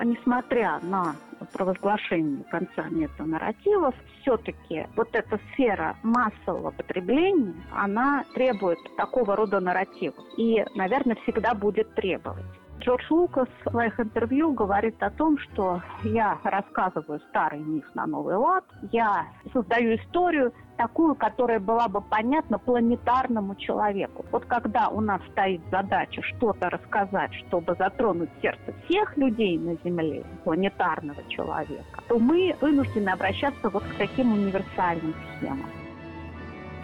несмотря 0.05 0.81
на 0.81 1.17
провозглашение 1.53 2.45
конца 2.45 2.89
метанарративов, 2.91 3.95
все-таки 4.21 4.87
вот 4.97 5.09
эта 5.13 5.39
сфера 5.53 5.97
массового 6.03 6.71
потребления, 6.71 7.55
она 7.73 8.25
требует 8.35 8.79
такого 8.97 9.37
рода 9.37 9.61
нарративов. 9.61 10.25
И, 10.37 10.65
наверное, 10.75 11.17
всегда 11.23 11.55
будет 11.55 11.95
требовать. 11.95 12.45
Джордж 12.81 13.05
Лукас 13.11 13.49
в 13.65 13.71
своих 13.71 14.01
интервью 14.01 14.53
говорит 14.53 15.03
о 15.03 15.11
том, 15.11 15.39
что 15.39 15.83
я 16.03 16.39
рассказываю 16.43 17.21
старый 17.29 17.61
миф 17.61 17.85
на 17.95 18.07
новый 18.07 18.37
лад, 18.37 18.65
я 18.91 19.27
создаю 19.53 19.97
историю 19.97 20.53
такую, 20.79 21.15
которая 21.15 21.61
была 21.61 21.89
бы 21.89 22.01
понятна 22.01 22.59
планетарному 22.59 23.55
человеку. 23.57 24.25
Вот 24.33 24.47
когда 24.47 24.89
у 24.89 25.03
нас 25.03 25.21
стоит 25.33 25.61
задача 25.71 26.23
что-то 26.23 26.71
рассказать, 26.71 27.35
чтобы 27.47 27.75
затронуть 27.79 28.31
сердце 28.41 28.75
всех 28.87 29.15
людей 29.19 29.59
на 29.59 29.77
Земле, 29.85 30.25
планетарного 30.45 31.23
человека, 31.29 32.03
то 32.09 32.19
мы 32.19 32.57
вынуждены 32.63 33.11
обращаться 33.11 33.69
вот 33.69 33.83
к 33.83 33.95
таким 33.99 34.33
универсальным 34.33 35.15
схемам 35.37 35.80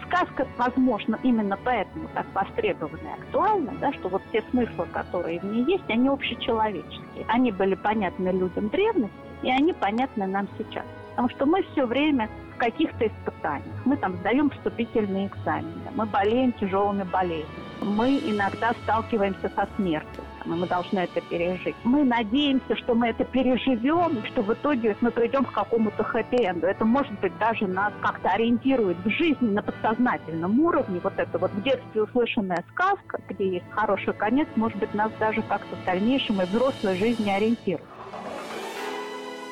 сказка, 0.07 0.47
возможно, 0.57 1.19
именно 1.23 1.57
поэтому 1.63 2.07
так 2.13 2.25
востребована 2.33 3.07
и 3.07 3.21
актуальна, 3.21 3.73
да, 3.79 3.93
что 3.93 4.09
вот 4.09 4.21
те 4.31 4.43
смыслы, 4.49 4.85
которые 4.91 5.39
в 5.39 5.43
ней 5.45 5.63
есть, 5.65 5.89
они 5.89 6.09
общечеловеческие. 6.09 7.25
Они 7.27 7.51
были 7.51 7.75
понятны 7.75 8.29
людям 8.29 8.69
древности, 8.69 9.15
и 9.43 9.51
они 9.51 9.73
понятны 9.73 10.27
нам 10.27 10.47
сейчас. 10.57 10.85
Потому 11.11 11.29
что 11.29 11.45
мы 11.45 11.63
все 11.71 11.85
время 11.85 12.29
в 12.55 12.57
каких-то 12.57 13.07
испытаниях. 13.07 13.85
Мы 13.85 13.97
там 13.97 14.15
сдаем 14.17 14.49
вступительные 14.49 15.27
экзамены, 15.27 15.91
мы 15.95 16.05
болеем 16.05 16.53
тяжелыми 16.53 17.03
болезнями, 17.03 17.45
мы 17.81 18.17
иногда 18.17 18.73
сталкиваемся 18.83 19.49
со 19.55 19.67
смертью 19.75 20.23
мы 20.45 20.67
должны 20.67 20.99
это 20.99 21.21
пережить. 21.21 21.75
Мы 21.83 22.03
надеемся, 22.03 22.75
что 22.75 22.93
мы 22.93 23.09
это 23.09 23.23
переживем, 23.25 24.19
и 24.19 24.27
что 24.27 24.41
в 24.41 24.53
итоге 24.53 24.95
мы 25.01 25.11
придем 25.11 25.45
к 25.45 25.51
какому-то 25.51 26.03
хэппи-энду. 26.03 26.67
Это, 26.67 26.85
может 26.85 27.19
быть, 27.19 27.37
даже 27.37 27.67
нас 27.67 27.93
как-то 28.01 28.29
ориентирует 28.29 28.97
в 29.03 29.09
жизни 29.09 29.49
на 29.49 29.61
подсознательном 29.61 30.59
уровне. 30.59 30.99
Вот 31.03 31.13
это 31.17 31.37
вот 31.37 31.51
в 31.51 31.63
детстве 31.63 32.03
услышанная 32.03 32.63
сказка, 32.71 33.21
где 33.29 33.49
есть 33.55 33.69
хороший 33.71 34.13
конец, 34.13 34.47
может 34.55 34.77
быть, 34.77 34.93
нас 34.93 35.11
даже 35.19 35.41
как-то 35.41 35.75
в 35.75 35.85
дальнейшем 35.85 36.41
и 36.41 36.45
взрослой 36.45 36.97
жизни 36.97 37.29
ориентирует. 37.29 37.85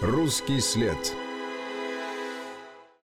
Русский 0.02 0.60
след. 0.60 1.16